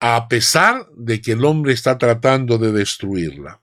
a 0.00 0.26
pesar 0.26 0.88
de 0.96 1.20
que 1.20 1.32
el 1.32 1.44
hombre 1.44 1.72
está 1.72 1.98
tratando 1.98 2.58
de 2.58 2.72
destruirla. 2.72 3.62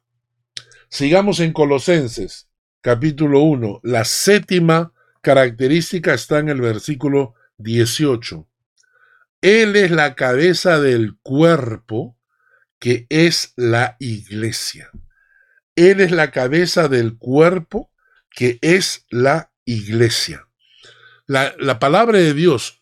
Sigamos 0.88 1.42
en 1.42 1.52
Colosenses, 1.52 2.48
capítulo 2.80 3.42
1. 3.42 3.82
La 3.84 4.06
séptima 4.06 4.94
característica 5.22 6.14
está 6.14 6.40
en 6.40 6.48
el 6.48 6.62
versículo 6.62 7.36
18. 7.58 8.48
Él 9.42 9.76
es 9.76 9.92
la 9.92 10.16
cabeza 10.16 10.80
del 10.80 11.18
cuerpo 11.22 12.18
que 12.80 13.06
es 13.10 13.52
la 13.58 13.98
iglesia. 14.00 14.90
Él 15.76 16.00
es 16.00 16.12
la 16.12 16.32
cabeza 16.32 16.88
del 16.88 17.18
cuerpo 17.18 17.89
que 18.40 18.58
es 18.62 19.06
la 19.10 19.52
iglesia. 19.66 20.48
La, 21.26 21.54
la 21.60 21.78
palabra 21.78 22.20
de 22.20 22.34
Dios 22.34 22.82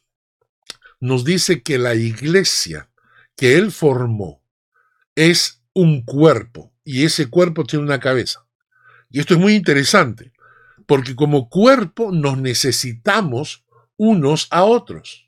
nos 0.99 1.25
dice 1.25 1.63
que 1.63 1.79
la 1.79 1.95
iglesia 1.95 2.91
que 3.35 3.55
él 3.55 3.71
formó 3.71 4.43
es 5.15 5.63
un 5.73 6.05
cuerpo 6.05 6.75
y 6.83 7.05
ese 7.05 7.31
cuerpo 7.31 7.63
tiene 7.63 7.85
una 7.85 7.99
cabeza. 7.99 8.45
Y 9.09 9.19
esto 9.19 9.33
es 9.33 9.39
muy 9.39 9.55
interesante, 9.55 10.31
porque 10.85 11.15
como 11.15 11.49
cuerpo 11.49 12.11
nos 12.11 12.37
necesitamos 12.37 13.65
unos 13.95 14.45
a 14.51 14.63
otros. 14.63 15.27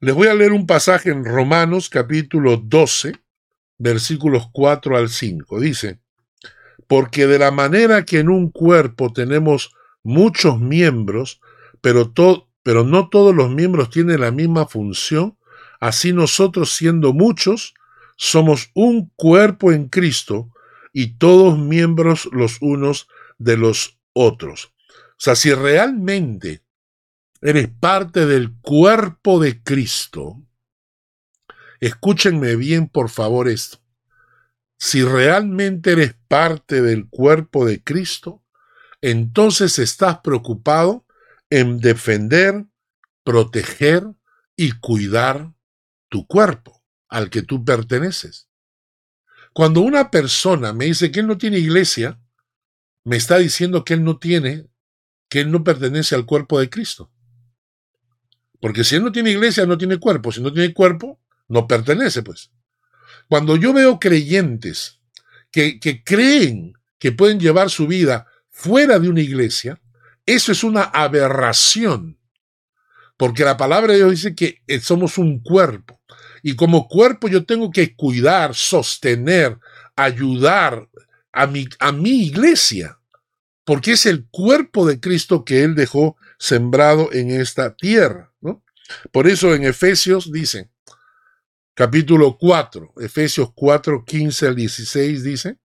Les 0.00 0.16
voy 0.16 0.26
a 0.26 0.34
leer 0.34 0.50
un 0.50 0.66
pasaje 0.66 1.10
en 1.10 1.24
Romanos 1.24 1.88
capítulo 1.88 2.56
12, 2.56 3.12
versículos 3.78 4.48
4 4.52 4.96
al 4.96 5.10
5. 5.10 5.60
Dice, 5.60 6.01
porque 6.86 7.26
de 7.26 7.38
la 7.38 7.50
manera 7.50 8.04
que 8.04 8.18
en 8.18 8.28
un 8.28 8.50
cuerpo 8.50 9.12
tenemos 9.12 9.74
muchos 10.02 10.60
miembros, 10.60 11.40
pero, 11.80 12.12
pero 12.62 12.84
no 12.84 13.08
todos 13.08 13.34
los 13.34 13.50
miembros 13.50 13.90
tienen 13.90 14.20
la 14.20 14.30
misma 14.30 14.66
función, 14.66 15.36
así 15.80 16.12
nosotros 16.12 16.72
siendo 16.72 17.12
muchos, 17.12 17.74
somos 18.16 18.70
un 18.74 19.10
cuerpo 19.16 19.72
en 19.72 19.88
Cristo 19.88 20.52
y 20.92 21.18
todos 21.18 21.58
miembros 21.58 22.28
los 22.32 22.58
unos 22.60 23.08
de 23.38 23.56
los 23.56 23.98
otros. 24.12 24.72
O 24.88 25.24
sea, 25.24 25.34
si 25.34 25.52
realmente 25.52 26.62
eres 27.40 27.68
parte 27.68 28.26
del 28.26 28.54
cuerpo 28.60 29.40
de 29.40 29.62
Cristo, 29.62 30.42
escúchenme 31.80 32.54
bien 32.56 32.88
por 32.88 33.08
favor 33.08 33.48
esto. 33.48 33.81
Si 34.84 35.04
realmente 35.04 35.92
eres 35.92 36.16
parte 36.26 36.82
del 36.82 37.08
cuerpo 37.08 37.64
de 37.64 37.84
Cristo, 37.84 38.42
entonces 39.00 39.78
estás 39.78 40.18
preocupado 40.24 41.06
en 41.50 41.78
defender, 41.78 42.66
proteger 43.22 44.04
y 44.56 44.72
cuidar 44.72 45.54
tu 46.08 46.26
cuerpo 46.26 46.82
al 47.08 47.30
que 47.30 47.42
tú 47.42 47.64
perteneces. 47.64 48.48
Cuando 49.52 49.82
una 49.82 50.10
persona 50.10 50.72
me 50.72 50.86
dice 50.86 51.12
que 51.12 51.20
él 51.20 51.28
no 51.28 51.38
tiene 51.38 51.58
iglesia, 51.58 52.20
me 53.04 53.16
está 53.16 53.38
diciendo 53.38 53.84
que 53.84 53.94
él 53.94 54.02
no 54.02 54.18
tiene, 54.18 54.66
que 55.28 55.42
él 55.42 55.52
no 55.52 55.62
pertenece 55.62 56.16
al 56.16 56.26
cuerpo 56.26 56.58
de 56.58 56.68
Cristo. 56.68 57.12
Porque 58.60 58.82
si 58.82 58.96
él 58.96 59.04
no 59.04 59.12
tiene 59.12 59.30
iglesia, 59.30 59.64
no 59.64 59.78
tiene 59.78 59.98
cuerpo. 59.98 60.32
Si 60.32 60.42
no 60.42 60.52
tiene 60.52 60.74
cuerpo, 60.74 61.20
no 61.46 61.68
pertenece, 61.68 62.24
pues. 62.24 62.50
Cuando 63.32 63.56
yo 63.56 63.72
veo 63.72 63.98
creyentes 63.98 65.00
que, 65.50 66.02
creen 66.04 66.74
que 66.98 67.12
pueden 67.12 67.40
llevar 67.40 67.70
su 67.70 67.86
vida 67.86 68.26
fuera 68.50 68.98
de 68.98 69.08
una 69.08 69.22
iglesia, 69.22 69.80
eso 70.26 70.52
es 70.52 70.62
una 70.62 70.82
aberración, 70.82 72.18
porque 73.16 73.42
la 73.42 73.56
palabra 73.56 73.92
de 73.92 74.00
Dios 74.00 74.10
dice 74.10 74.34
que 74.34 74.60
eh, 74.66 74.80
somos 74.80 75.16
un 75.16 75.42
cuerpo. 75.42 75.98
Y 76.42 76.56
como 76.56 76.88
cuerpo 76.88 77.26
yo 77.26 77.46
tengo 77.46 77.70
que 77.70 77.96
cuidar, 77.96 78.54
sostener, 78.54 79.58
ayudar, 79.96 80.90
a 81.32 81.46
mi, 81.46 82.20
iglesia, 82.26 82.98
porque 83.64 83.92
es 83.92 84.04
el 84.04 84.26
cuerpo 84.30 84.86
de 84.86 85.00
Cristo 85.00 85.42
que 85.46 85.64
Él 85.64 85.74
dejó 85.74 86.18
sembrado 86.38 87.10
en 87.14 87.30
esta 87.30 87.76
tierra. 87.76 88.30
¿no? 88.42 88.62
Por 89.10 89.26
eso 89.26 89.54
en 89.54 89.64
Efesios 89.64 90.30
dice, 90.30 90.68
capítulo 91.74 92.36
4, 92.38 92.94
Efesios 93.00 93.50
4, 93.54 94.04
15 94.04 94.46
al 94.46 94.56
16 94.56 95.22
dice, 95.22 95.58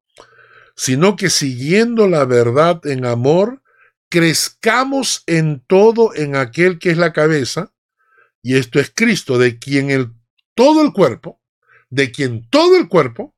sino 0.76 1.16
que 1.16 1.30
siguiendo 1.30 2.08
la 2.08 2.26
verdad 2.26 2.86
en 2.86 3.06
amor, 3.06 3.62
crezcamos 4.10 5.24
en 5.26 5.64
todo 5.66 6.16
en 6.16 6.36
aquel 6.36 6.80
que 6.80 6.92
es 6.92 6.98
la 6.98 7.14
cabeza, 7.14 7.74
y 8.42 8.56
esto 8.56 8.80
es 8.80 8.92
Cristo, 8.94 9.38
de 9.38 9.60
quien 9.60 9.90
el, 9.90 10.14
todo 10.56 10.82
el 10.82 10.94
cuerpo, 10.94 11.42
de 11.90 12.12
quien 12.12 12.48
todo 12.50 12.78
el 12.78 12.88
cuerpo, 12.88 13.36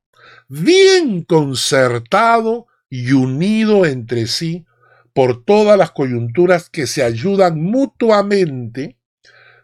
bien 0.48 1.24
concertado 1.24 2.66
y 2.88 3.12
unido 3.12 3.86
entre 3.86 4.26
sí 4.26 4.66
por 5.12 5.44
todas 5.44 5.76
las 5.76 5.90
coyunturas 5.90 6.70
que 6.70 6.86
se 6.86 7.02
ayudan 7.02 7.60
mutuamente, 7.60 8.98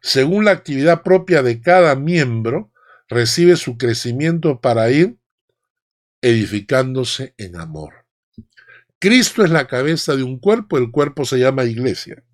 según 0.03 0.45
la 0.45 0.53
actividad 0.53 1.03
propia 1.03 1.43
de 1.43 1.61
cada 1.61 1.95
miembro, 1.95 2.73
recibe 3.09 3.57
su 3.57 3.77
crecimiento 3.79 4.61
para 4.61 4.91
ir 4.91 5.17
edificándose 6.21 7.35
en 7.39 7.57
amor. 7.57 8.07
Cristo 8.99 9.45
es 9.45 9.51
la 9.51 9.67
cabeza 9.67 10.17
de 10.17 10.23
un 10.23 10.39
cuerpo, 10.39 10.79
el 10.79 10.91
cuerpo 10.91 11.25
se 11.25 11.39
llama 11.39 11.65
iglesia. 11.65 12.25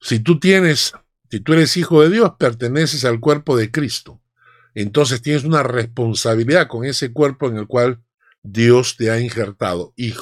Si 0.00 0.20
tú 0.20 0.40
tienes, 0.40 0.92
si 1.30 1.40
tú 1.40 1.52
eres 1.52 1.76
hijo 1.76 2.02
de 2.02 2.10
Dios, 2.10 2.32
perteneces 2.38 3.04
al 3.04 3.20
cuerpo 3.20 3.56
de 3.56 3.70
Cristo. 3.70 4.20
Entonces 4.74 5.22
tienes 5.22 5.44
una 5.44 5.62
responsabilidad 5.62 6.68
con 6.68 6.84
ese 6.84 7.12
cuerpo 7.12 7.48
en 7.48 7.56
el 7.56 7.66
cual 7.66 8.02
Dios 8.42 8.96
te 8.96 9.10
ha 9.10 9.20
injertado. 9.20 9.92
Y, 9.96 10.14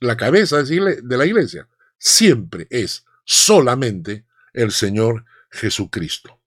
la 0.00 0.16
cabeza 0.16 0.62
de 0.62 1.16
la 1.16 1.26
iglesia 1.26 1.68
siempre 1.98 2.66
es 2.70 3.04
solamente 3.24 4.24
el 4.52 4.72
Señor 4.72 5.24
Jesucristo. 5.50 6.40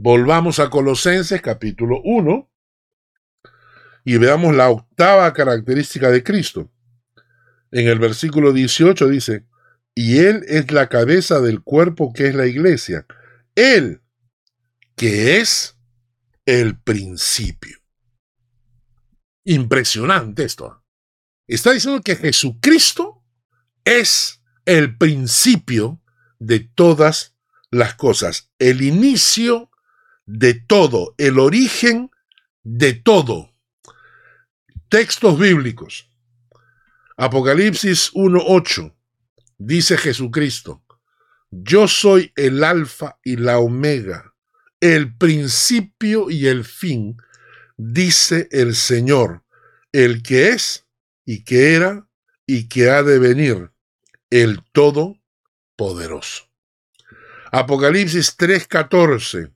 Volvamos 0.00 0.60
a 0.60 0.70
Colosenses 0.70 1.42
capítulo 1.42 2.00
1 2.04 2.48
y 4.04 4.16
veamos 4.16 4.54
la 4.54 4.70
octava 4.70 5.32
característica 5.32 6.08
de 6.08 6.22
Cristo. 6.22 6.70
En 7.72 7.88
el 7.88 7.98
versículo 7.98 8.52
18 8.52 9.08
dice, 9.08 9.48
y 9.96 10.18
Él 10.18 10.44
es 10.46 10.70
la 10.70 10.88
cabeza 10.88 11.40
del 11.40 11.62
cuerpo 11.62 12.12
que 12.12 12.28
es 12.28 12.36
la 12.36 12.46
iglesia. 12.46 13.06
Él, 13.56 14.00
que 14.94 15.40
es 15.40 15.76
el 16.46 16.78
principio. 16.78 17.76
Impresionante 19.42 20.44
esto. 20.44 20.84
Está 21.48 21.72
diciendo 21.72 22.00
que 22.02 22.14
Jesucristo 22.14 23.24
es 23.84 24.44
el 24.64 24.96
principio 24.96 26.00
de 26.38 26.60
todas 26.60 27.34
las 27.72 27.96
cosas, 27.96 28.52
el 28.60 28.82
inicio 28.82 29.72
de 30.28 30.52
todo, 30.52 31.14
el 31.16 31.38
origen 31.38 32.10
de 32.62 32.92
todo. 32.92 33.54
Textos 34.90 35.38
bíblicos. 35.38 36.10
Apocalipsis 37.16 38.12
1.8 38.12 38.94
dice 39.56 39.96
Jesucristo, 39.96 40.84
yo 41.50 41.88
soy 41.88 42.30
el 42.36 42.62
alfa 42.62 43.18
y 43.24 43.36
la 43.36 43.58
omega, 43.58 44.34
el 44.80 45.16
principio 45.16 46.28
y 46.28 46.46
el 46.46 46.64
fin, 46.64 47.16
dice 47.78 48.48
el 48.52 48.76
Señor, 48.76 49.44
el 49.92 50.22
que 50.22 50.50
es 50.50 50.86
y 51.24 51.42
que 51.42 51.74
era 51.74 52.06
y 52.46 52.68
que 52.68 52.90
ha 52.90 53.02
de 53.02 53.18
venir, 53.18 53.72
el 54.28 54.62
Todopoderoso. 54.72 56.44
Apocalipsis 57.50 58.36
3:14. 58.36 59.54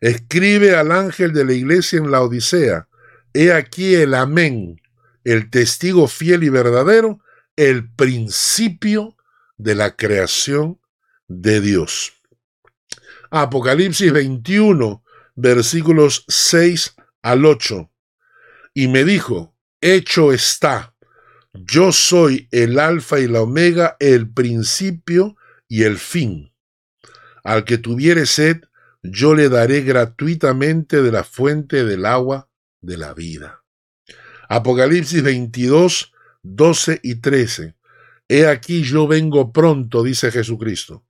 Escribe 0.00 0.74
al 0.74 0.92
ángel 0.92 1.32
de 1.32 1.44
la 1.44 1.52
iglesia 1.52 1.98
en 1.98 2.10
la 2.10 2.22
Odisea, 2.22 2.88
he 3.34 3.52
aquí 3.52 3.94
el 3.94 4.14
amén, 4.14 4.80
el 5.24 5.50
testigo 5.50 6.08
fiel 6.08 6.42
y 6.42 6.48
verdadero, 6.48 7.20
el 7.56 7.92
principio 7.92 9.16
de 9.58 9.74
la 9.74 9.96
creación 9.96 10.80
de 11.28 11.60
Dios. 11.60 12.14
Apocalipsis 13.30 14.12
21, 14.12 15.04
versículos 15.36 16.24
6 16.28 16.94
al 17.22 17.44
8. 17.44 17.90
Y 18.74 18.88
me 18.88 19.04
dijo, 19.04 19.54
hecho 19.80 20.32
está, 20.32 20.94
yo 21.52 21.92
soy 21.92 22.48
el 22.50 22.78
alfa 22.78 23.20
y 23.20 23.28
la 23.28 23.42
omega, 23.42 23.96
el 24.00 24.32
principio 24.32 25.36
y 25.68 25.82
el 25.82 25.98
fin. 25.98 26.52
Al 27.44 27.64
que 27.64 27.78
tuviere 27.78 28.26
sed, 28.26 28.62
yo 29.02 29.34
le 29.34 29.48
daré 29.48 29.82
gratuitamente 29.82 31.02
de 31.02 31.12
la 31.12 31.24
fuente 31.24 31.84
del 31.84 32.04
agua 32.06 32.48
de 32.80 32.96
la 32.96 33.14
vida. 33.14 33.62
Apocalipsis 34.48 35.22
22, 35.22 36.12
12 36.42 37.00
y 37.02 37.16
13. 37.16 37.76
He 38.28 38.46
aquí 38.46 38.82
yo 38.82 39.06
vengo 39.06 39.52
pronto, 39.52 40.02
dice 40.02 40.30
Jesucristo, 40.30 41.04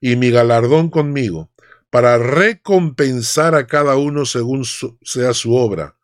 y 0.00 0.16
mi 0.16 0.30
galardón 0.30 0.90
conmigo, 0.90 1.50
para 1.90 2.18
recompensar 2.18 3.54
a 3.54 3.66
cada 3.66 3.96
uno 3.96 4.24
según 4.24 4.64
sea 4.64 5.34
su 5.34 5.54
obra. 5.54 5.96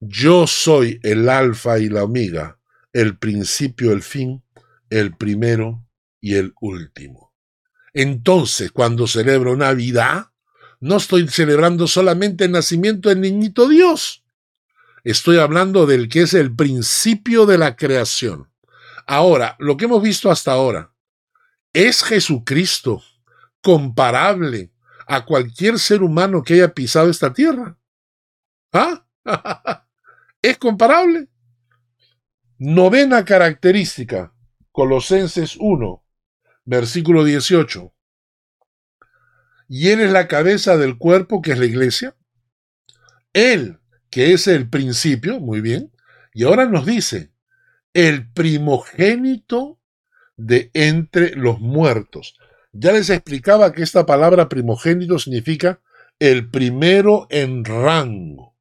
Yo 0.00 0.46
soy 0.46 1.00
el 1.02 1.28
alfa 1.28 1.78
y 1.78 1.88
la 1.88 2.04
omega, 2.04 2.58
el 2.92 3.16
principio, 3.16 3.92
el 3.92 4.02
fin, 4.02 4.42
el 4.90 5.16
primero 5.16 5.86
y 6.20 6.34
el 6.34 6.52
último. 6.60 7.32
Entonces, 7.94 8.72
cuando 8.72 9.06
celebro 9.06 9.56
Navidad, 9.56 10.26
no 10.80 10.96
estoy 10.96 11.28
celebrando 11.28 11.86
solamente 11.86 12.44
el 12.44 12.52
nacimiento 12.52 13.08
del 13.08 13.20
niñito 13.20 13.68
Dios. 13.68 14.24
Estoy 15.04 15.38
hablando 15.38 15.86
del 15.86 16.08
que 16.08 16.22
es 16.22 16.34
el 16.34 16.54
principio 16.54 17.46
de 17.46 17.58
la 17.58 17.76
creación. 17.76 18.50
Ahora, 19.06 19.56
lo 19.58 19.76
que 19.76 19.84
hemos 19.84 20.02
visto 20.02 20.30
hasta 20.30 20.52
ahora, 20.52 20.92
¿es 21.72 22.02
Jesucristo 22.02 23.02
comparable 23.62 24.72
a 25.06 25.24
cualquier 25.24 25.78
ser 25.78 26.02
humano 26.02 26.42
que 26.42 26.54
haya 26.54 26.74
pisado 26.74 27.08
esta 27.08 27.32
tierra? 27.32 27.78
¿Ah? 28.72 29.06
¿Es 30.42 30.58
comparable? 30.58 31.28
Novena 32.58 33.24
característica, 33.24 34.32
Colosenses 34.72 35.56
1, 35.58 36.04
versículo 36.64 37.22
18 37.22 37.95
y 39.68 39.88
Él 39.88 40.00
es 40.00 40.10
la 40.10 40.28
cabeza 40.28 40.76
del 40.76 40.98
cuerpo 40.98 41.42
que 41.42 41.52
es 41.52 41.58
la 41.58 41.66
iglesia. 41.66 42.16
Él, 43.32 43.78
que 44.10 44.32
es 44.32 44.46
el 44.46 44.68
principio, 44.68 45.40
muy 45.40 45.60
bien, 45.60 45.92
y 46.32 46.44
ahora 46.44 46.66
nos 46.66 46.86
dice, 46.86 47.32
el 47.94 48.30
primogénito 48.30 49.78
de 50.36 50.70
entre 50.74 51.34
los 51.34 51.60
muertos. 51.60 52.36
Ya 52.72 52.92
les 52.92 53.08
explicaba 53.10 53.72
que 53.72 53.82
esta 53.82 54.04
palabra 54.04 54.48
primogénito 54.48 55.18
significa 55.18 55.80
el 56.18 56.50
primero 56.50 57.26
en 57.30 57.64
rango. 57.64 58.54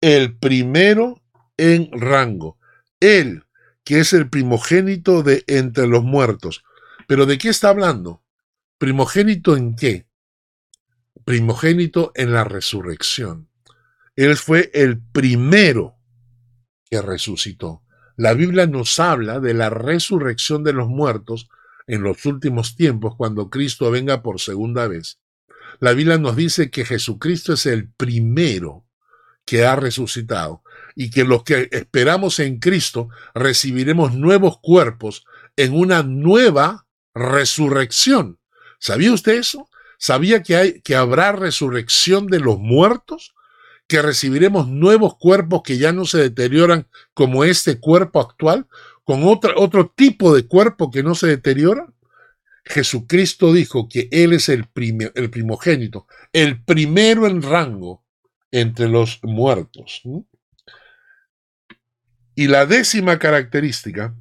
El 0.00 0.38
primero 0.38 1.22
en 1.56 1.90
rango. 1.92 2.58
Él, 3.00 3.44
que 3.84 4.00
es 4.00 4.12
el 4.12 4.30
primogénito 4.30 5.22
de 5.22 5.44
entre 5.46 5.86
los 5.86 6.02
muertos. 6.02 6.64
Pero 7.06 7.26
¿de 7.26 7.38
qué 7.38 7.50
está 7.50 7.68
hablando? 7.68 8.22
¿Primogénito 8.78 9.56
en 9.56 9.76
qué? 9.76 10.06
Primogénito 11.24 12.12
en 12.14 12.32
la 12.32 12.44
resurrección. 12.44 13.48
Él 14.16 14.36
fue 14.36 14.70
el 14.74 15.00
primero 15.00 15.96
que 16.90 17.00
resucitó. 17.00 17.82
La 18.16 18.34
Biblia 18.34 18.66
nos 18.66 19.00
habla 19.00 19.40
de 19.40 19.54
la 19.54 19.70
resurrección 19.70 20.64
de 20.64 20.72
los 20.72 20.88
muertos 20.88 21.48
en 21.86 22.02
los 22.02 22.24
últimos 22.26 22.76
tiempos, 22.76 23.14
cuando 23.16 23.50
Cristo 23.50 23.90
venga 23.90 24.22
por 24.22 24.40
segunda 24.40 24.86
vez. 24.86 25.18
La 25.80 25.92
Biblia 25.92 26.18
nos 26.18 26.36
dice 26.36 26.70
que 26.70 26.84
Jesucristo 26.84 27.54
es 27.54 27.66
el 27.66 27.90
primero 27.90 28.84
que 29.44 29.64
ha 29.64 29.74
resucitado 29.76 30.62
y 30.94 31.10
que 31.10 31.24
los 31.24 31.42
que 31.42 31.68
esperamos 31.72 32.38
en 32.38 32.58
Cristo 32.58 33.08
recibiremos 33.34 34.14
nuevos 34.14 34.58
cuerpos 34.60 35.24
en 35.56 35.74
una 35.74 36.02
nueva 36.02 36.86
resurrección. 37.14 38.38
¿Sabía 38.78 39.12
usted 39.12 39.34
eso? 39.34 39.68
¿Sabía 40.02 40.42
que, 40.42 40.96
habrá 40.96 41.30
resurrección 41.30 42.26
de 42.26 42.40
los 42.40 42.58
muertos? 42.58 43.36
¿Que 43.86 44.02
recibiremos 44.02 44.66
nuevos 44.66 45.16
cuerpos 45.16 45.62
que 45.62 45.78
ya 45.78 45.92
no 45.92 46.06
se 46.06 46.18
deterioran 46.18 46.88
como 47.14 47.44
este 47.44 47.78
cuerpo 47.78 48.18
actual? 48.18 48.66
¿Con 49.04 49.22
otro 49.22 49.92
tipo 49.94 50.34
de 50.34 50.44
cuerpo 50.48 50.90
que 50.90 51.04
no 51.04 51.14
se 51.14 51.28
deteriora? 51.28 51.86
Jesucristo 52.64 53.52
dijo 53.52 53.88
que 53.88 54.08
Él 54.10 54.32
es 54.32 54.48
el, 54.48 54.66
el 55.14 55.30
primogénito, 55.30 56.08
el 56.32 56.64
primero 56.64 57.28
en 57.28 57.40
rango 57.40 58.04
entre 58.50 58.88
los 58.88 59.20
muertos. 59.22 60.02
Y 62.34 62.48
la 62.48 62.66
décima 62.66 63.20
característica, 63.20 64.16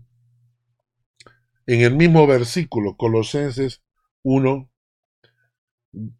en 1.66 1.82
el 1.82 1.96
mismo 1.96 2.28
versículo, 2.28 2.96
Colosenses 2.98 3.82
1, 4.22 4.71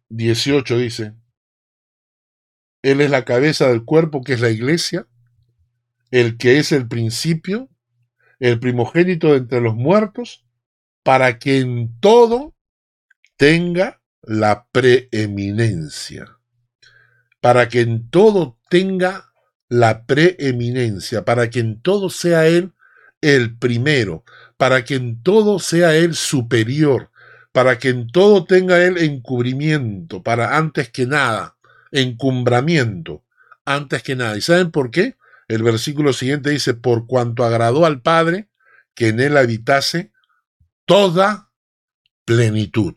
18 0.08 0.78
dice, 0.78 1.14
Él 2.82 3.00
es 3.00 3.10
la 3.10 3.24
cabeza 3.24 3.68
del 3.68 3.84
cuerpo 3.84 4.22
que 4.22 4.34
es 4.34 4.40
la 4.40 4.50
iglesia, 4.50 5.06
el 6.10 6.36
que 6.36 6.58
es 6.58 6.72
el 6.72 6.88
principio, 6.88 7.70
el 8.38 8.60
primogénito 8.60 9.32
de 9.32 9.38
entre 9.38 9.60
los 9.60 9.74
muertos, 9.74 10.44
para 11.02 11.38
que 11.38 11.60
en 11.60 11.98
todo 12.00 12.54
tenga 13.36 14.02
la 14.22 14.66
preeminencia, 14.70 16.38
para 17.40 17.68
que 17.68 17.80
en 17.80 18.08
todo 18.10 18.58
tenga 18.68 19.32
la 19.68 20.06
preeminencia, 20.06 21.24
para 21.24 21.50
que 21.50 21.60
en 21.60 21.80
todo 21.80 22.10
sea 22.10 22.46
Él 22.46 22.72
el 23.20 23.56
primero, 23.56 24.24
para 24.56 24.84
que 24.84 24.96
en 24.96 25.22
todo 25.22 25.58
sea 25.58 25.96
Él 25.96 26.14
superior, 26.14 27.11
para 27.52 27.78
que 27.78 27.90
en 27.90 28.08
todo 28.08 28.44
tenga 28.44 28.82
Él 28.82 28.98
encubrimiento, 28.98 30.22
para 30.22 30.56
antes 30.56 30.90
que 30.90 31.06
nada, 31.06 31.56
encumbramiento, 31.90 33.24
antes 33.64 34.02
que 34.02 34.16
nada. 34.16 34.36
¿Y 34.36 34.40
saben 34.40 34.70
por 34.70 34.90
qué? 34.90 35.16
El 35.48 35.62
versículo 35.62 36.12
siguiente 36.12 36.50
dice, 36.50 36.74
por 36.74 37.06
cuanto 37.06 37.44
agradó 37.44 37.84
al 37.84 38.00
Padre 38.00 38.48
que 38.94 39.08
en 39.08 39.20
Él 39.20 39.36
habitase 39.36 40.12
toda 40.86 41.50
plenitud. 42.24 42.94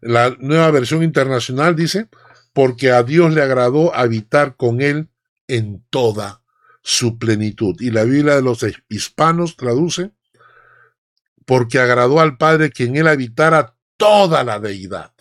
La 0.00 0.36
nueva 0.38 0.70
versión 0.70 1.02
internacional 1.02 1.76
dice, 1.76 2.08
porque 2.52 2.90
a 2.90 3.02
Dios 3.02 3.32
le 3.32 3.42
agradó 3.42 3.94
habitar 3.94 4.56
con 4.56 4.80
Él 4.80 5.08
en 5.48 5.84
toda 5.90 6.42
su 6.82 7.18
plenitud. 7.18 7.76
Y 7.80 7.90
la 7.90 8.04
Biblia 8.04 8.36
de 8.36 8.42
los 8.42 8.64
hispanos 8.88 9.56
traduce, 9.56 10.12
porque 11.44 11.78
agradó 11.78 12.20
al 12.20 12.36
Padre 12.36 12.70
que 12.70 12.84
en 12.84 12.96
él 12.96 13.08
habitara 13.08 13.75
toda 13.96 14.44
la 14.44 14.58
deidad. 14.58 15.12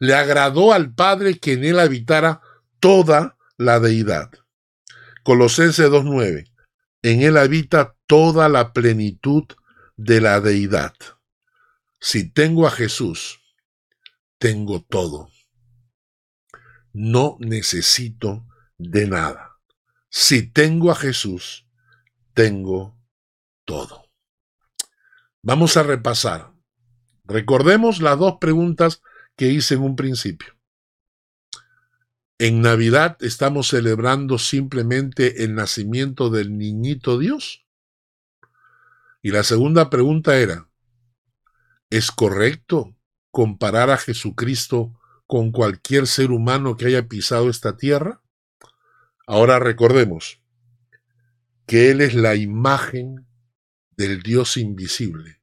Le 0.00 0.14
agradó 0.14 0.72
al 0.72 0.94
Padre 0.94 1.38
que 1.38 1.52
en 1.54 1.64
él 1.64 1.78
habitara 1.78 2.40
toda 2.80 3.36
la 3.56 3.80
deidad. 3.80 4.30
Colosenses 5.22 5.90
2.9. 5.90 6.50
En 7.02 7.22
él 7.22 7.36
habita 7.36 7.96
toda 8.06 8.48
la 8.48 8.72
plenitud 8.72 9.44
de 9.96 10.20
la 10.20 10.40
deidad. 10.40 10.94
Si 12.00 12.30
tengo 12.30 12.66
a 12.66 12.70
Jesús, 12.70 13.40
tengo 14.38 14.82
todo. 14.82 15.30
No 16.92 17.36
necesito 17.40 18.46
de 18.78 19.06
nada. 19.06 19.58
Si 20.10 20.42
tengo 20.46 20.90
a 20.90 20.94
Jesús, 20.94 21.66
tengo 22.34 22.96
todo. 23.64 24.10
Vamos 25.42 25.76
a 25.76 25.82
repasar. 25.82 26.53
Recordemos 27.24 28.00
las 28.00 28.18
dos 28.18 28.36
preguntas 28.40 29.02
que 29.36 29.48
hice 29.48 29.74
en 29.74 29.82
un 29.82 29.96
principio. 29.96 30.54
En 32.38 32.60
Navidad 32.60 33.16
estamos 33.20 33.68
celebrando 33.68 34.38
simplemente 34.38 35.44
el 35.44 35.54
nacimiento 35.54 36.30
del 36.30 36.58
niñito 36.58 37.18
Dios. 37.18 37.64
Y 39.22 39.30
la 39.30 39.42
segunda 39.42 39.88
pregunta 39.88 40.36
era, 40.38 40.68
¿es 41.90 42.10
correcto 42.10 42.94
comparar 43.30 43.90
a 43.90 43.96
Jesucristo 43.96 45.00
con 45.26 45.52
cualquier 45.52 46.06
ser 46.06 46.30
humano 46.30 46.76
que 46.76 46.86
haya 46.86 47.08
pisado 47.08 47.48
esta 47.48 47.76
tierra? 47.76 48.20
Ahora 49.26 49.58
recordemos 49.58 50.42
que 51.66 51.90
Él 51.90 52.02
es 52.02 52.14
la 52.14 52.34
imagen 52.34 53.26
del 53.96 54.22
Dios 54.22 54.56
invisible, 54.56 55.40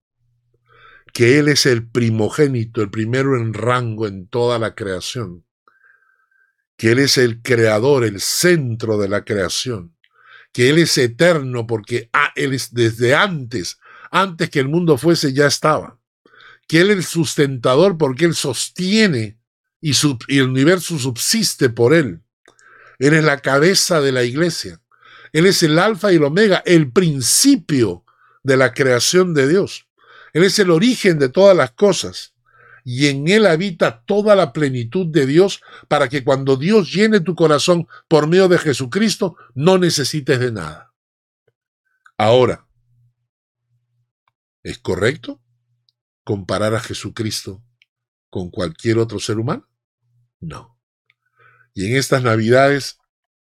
que 1.13 1.39
Él 1.39 1.47
es 1.47 1.65
el 1.65 1.87
primogénito, 1.87 2.81
el 2.81 2.89
primero 2.89 3.37
en 3.37 3.53
rango 3.53 4.07
en 4.07 4.27
toda 4.27 4.59
la 4.59 4.75
creación, 4.75 5.45
que 6.77 6.91
Él 6.91 6.99
es 6.99 7.17
el 7.17 7.41
creador, 7.41 8.03
el 8.05 8.21
centro 8.21 8.97
de 8.97 9.09
la 9.09 9.23
creación, 9.23 9.95
que 10.53 10.69
Él 10.69 10.77
es 10.77 10.97
eterno 10.97 11.67
porque 11.67 12.09
ah, 12.13 12.31
Él 12.35 12.53
es 12.53 12.73
desde 12.73 13.15
antes, 13.15 13.79
antes 14.11 14.49
que 14.49 14.59
el 14.59 14.67
mundo 14.67 14.97
fuese, 14.97 15.33
ya 15.33 15.47
estaba, 15.47 15.99
que 16.67 16.81
Él 16.81 16.91
es 16.91 16.97
el 16.97 17.03
sustentador 17.03 17.97
porque 17.97 18.25
Él 18.25 18.35
sostiene 18.35 19.37
y, 19.79 19.91
y 20.27 20.37
el 20.39 20.49
universo 20.49 20.97
subsiste 20.97 21.69
por 21.69 21.93
Él 21.93 22.21
él 23.01 23.15
es 23.15 23.23
la 23.23 23.39
cabeza 23.39 23.99
de 23.99 24.11
la 24.11 24.23
iglesia. 24.23 24.79
Él 25.33 25.47
es 25.47 25.63
el 25.63 25.79
alfa 25.79 26.13
y 26.13 26.17
el 26.17 26.23
omega, 26.23 26.61
el 26.67 26.91
principio 26.91 28.05
de 28.43 28.57
la 28.57 28.73
creación 28.73 29.33
de 29.33 29.47
Dios. 29.47 29.87
Él 30.33 30.43
es 30.43 30.57
el 30.59 30.71
origen 30.71 31.19
de 31.19 31.29
todas 31.29 31.55
las 31.55 31.71
cosas. 31.71 32.33
Y 32.83 33.07
en 33.07 33.27
Él 33.27 33.45
habita 33.45 34.03
toda 34.05 34.35
la 34.35 34.53
plenitud 34.53 35.07
de 35.07 35.25
Dios 35.25 35.61
para 35.87 36.09
que 36.09 36.23
cuando 36.23 36.57
Dios 36.57 36.91
llene 36.91 37.19
tu 37.19 37.35
corazón 37.35 37.87
por 38.07 38.27
medio 38.27 38.47
de 38.47 38.57
Jesucristo, 38.57 39.35
no 39.53 39.77
necesites 39.77 40.39
de 40.39 40.51
nada. 40.51 40.93
Ahora, 42.17 42.67
¿es 44.63 44.77
correcto 44.79 45.41
comparar 46.23 46.73
a 46.73 46.79
Jesucristo 46.79 47.63
con 48.29 48.49
cualquier 48.49 48.97
otro 48.97 49.19
ser 49.19 49.37
humano? 49.37 49.67
No. 50.39 50.79
Y 51.73 51.85
en 51.85 51.97
estas 51.97 52.23
navidades 52.23 52.97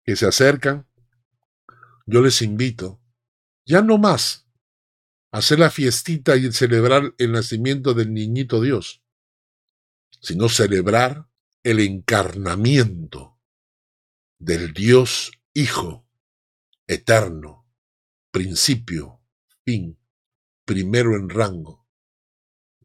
que 0.04 0.16
se 0.16 0.26
acercan, 0.26 0.88
yo 2.06 2.22
les 2.22 2.42
invito, 2.42 3.02
ya 3.66 3.82
no 3.82 3.98
más, 3.98 4.47
hacer 5.32 5.60
la 5.60 5.70
fiestita 5.70 6.36
y 6.36 6.52
celebrar 6.52 7.14
el 7.18 7.32
nacimiento 7.32 7.94
del 7.94 8.14
niñito 8.14 8.62
Dios, 8.62 9.04
sino 10.22 10.50
celebrar 10.50 11.28
el 11.64 11.80
encarnamiento 11.80 13.40
del 14.40 14.74
Dios 14.74 15.32
Hijo 15.54 16.08
eterno, 16.86 17.68
principio, 18.32 19.22
fin, 19.66 20.00
primero 20.66 21.16
en 21.16 21.30
rango, 21.30 21.88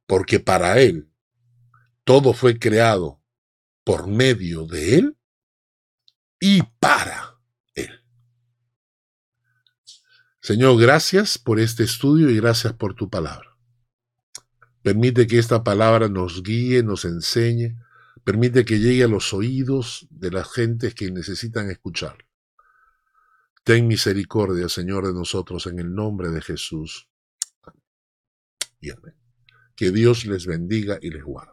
porque 0.07 0.41
para 0.41 0.81
Él 0.81 1.13
todo 2.05 2.33
fue 2.33 2.59
creado 2.59 3.23
por 3.85 4.07
medio 4.07 4.67
de 4.67 4.97
Él 4.97 5.19
y 6.41 6.63
para 6.81 7.39
Él. 7.75 8.05
Señor, 10.45 10.77
gracias 10.81 11.39
por 11.39 11.61
este 11.61 11.85
estudio 11.85 12.29
y 12.29 12.35
gracias 12.35 12.73
por 12.73 12.95
tu 12.95 13.09
palabra. 13.09 13.57
Permite 14.83 15.29
que 15.29 15.39
esta 15.39 15.63
palabra 15.63 16.09
nos 16.09 16.43
guíe, 16.43 16.83
nos 16.83 17.05
enseñe, 17.05 17.79
permite 18.25 18.65
que 18.65 18.81
llegue 18.81 19.05
a 19.05 19.09
los 19.09 19.33
oídos 19.33 20.09
de 20.11 20.33
las 20.33 20.53
gentes 20.53 20.97
que 20.97 21.13
necesitan 21.13 21.71
escuchar. 21.71 22.27
Ten 23.63 23.87
misericordia, 23.87 24.69
Señor, 24.69 25.07
de 25.07 25.15
nosotros 25.15 25.69
en 25.69 25.79
el 25.79 25.95
nombre 25.95 26.31
de 26.31 26.43
Jesús. 26.43 27.09
Que 29.77 29.93
Dios 29.93 30.27
les 30.27 30.45
bendiga 30.47 30.99
y 31.01 31.11
les 31.11 31.23
guarde. 31.23 31.52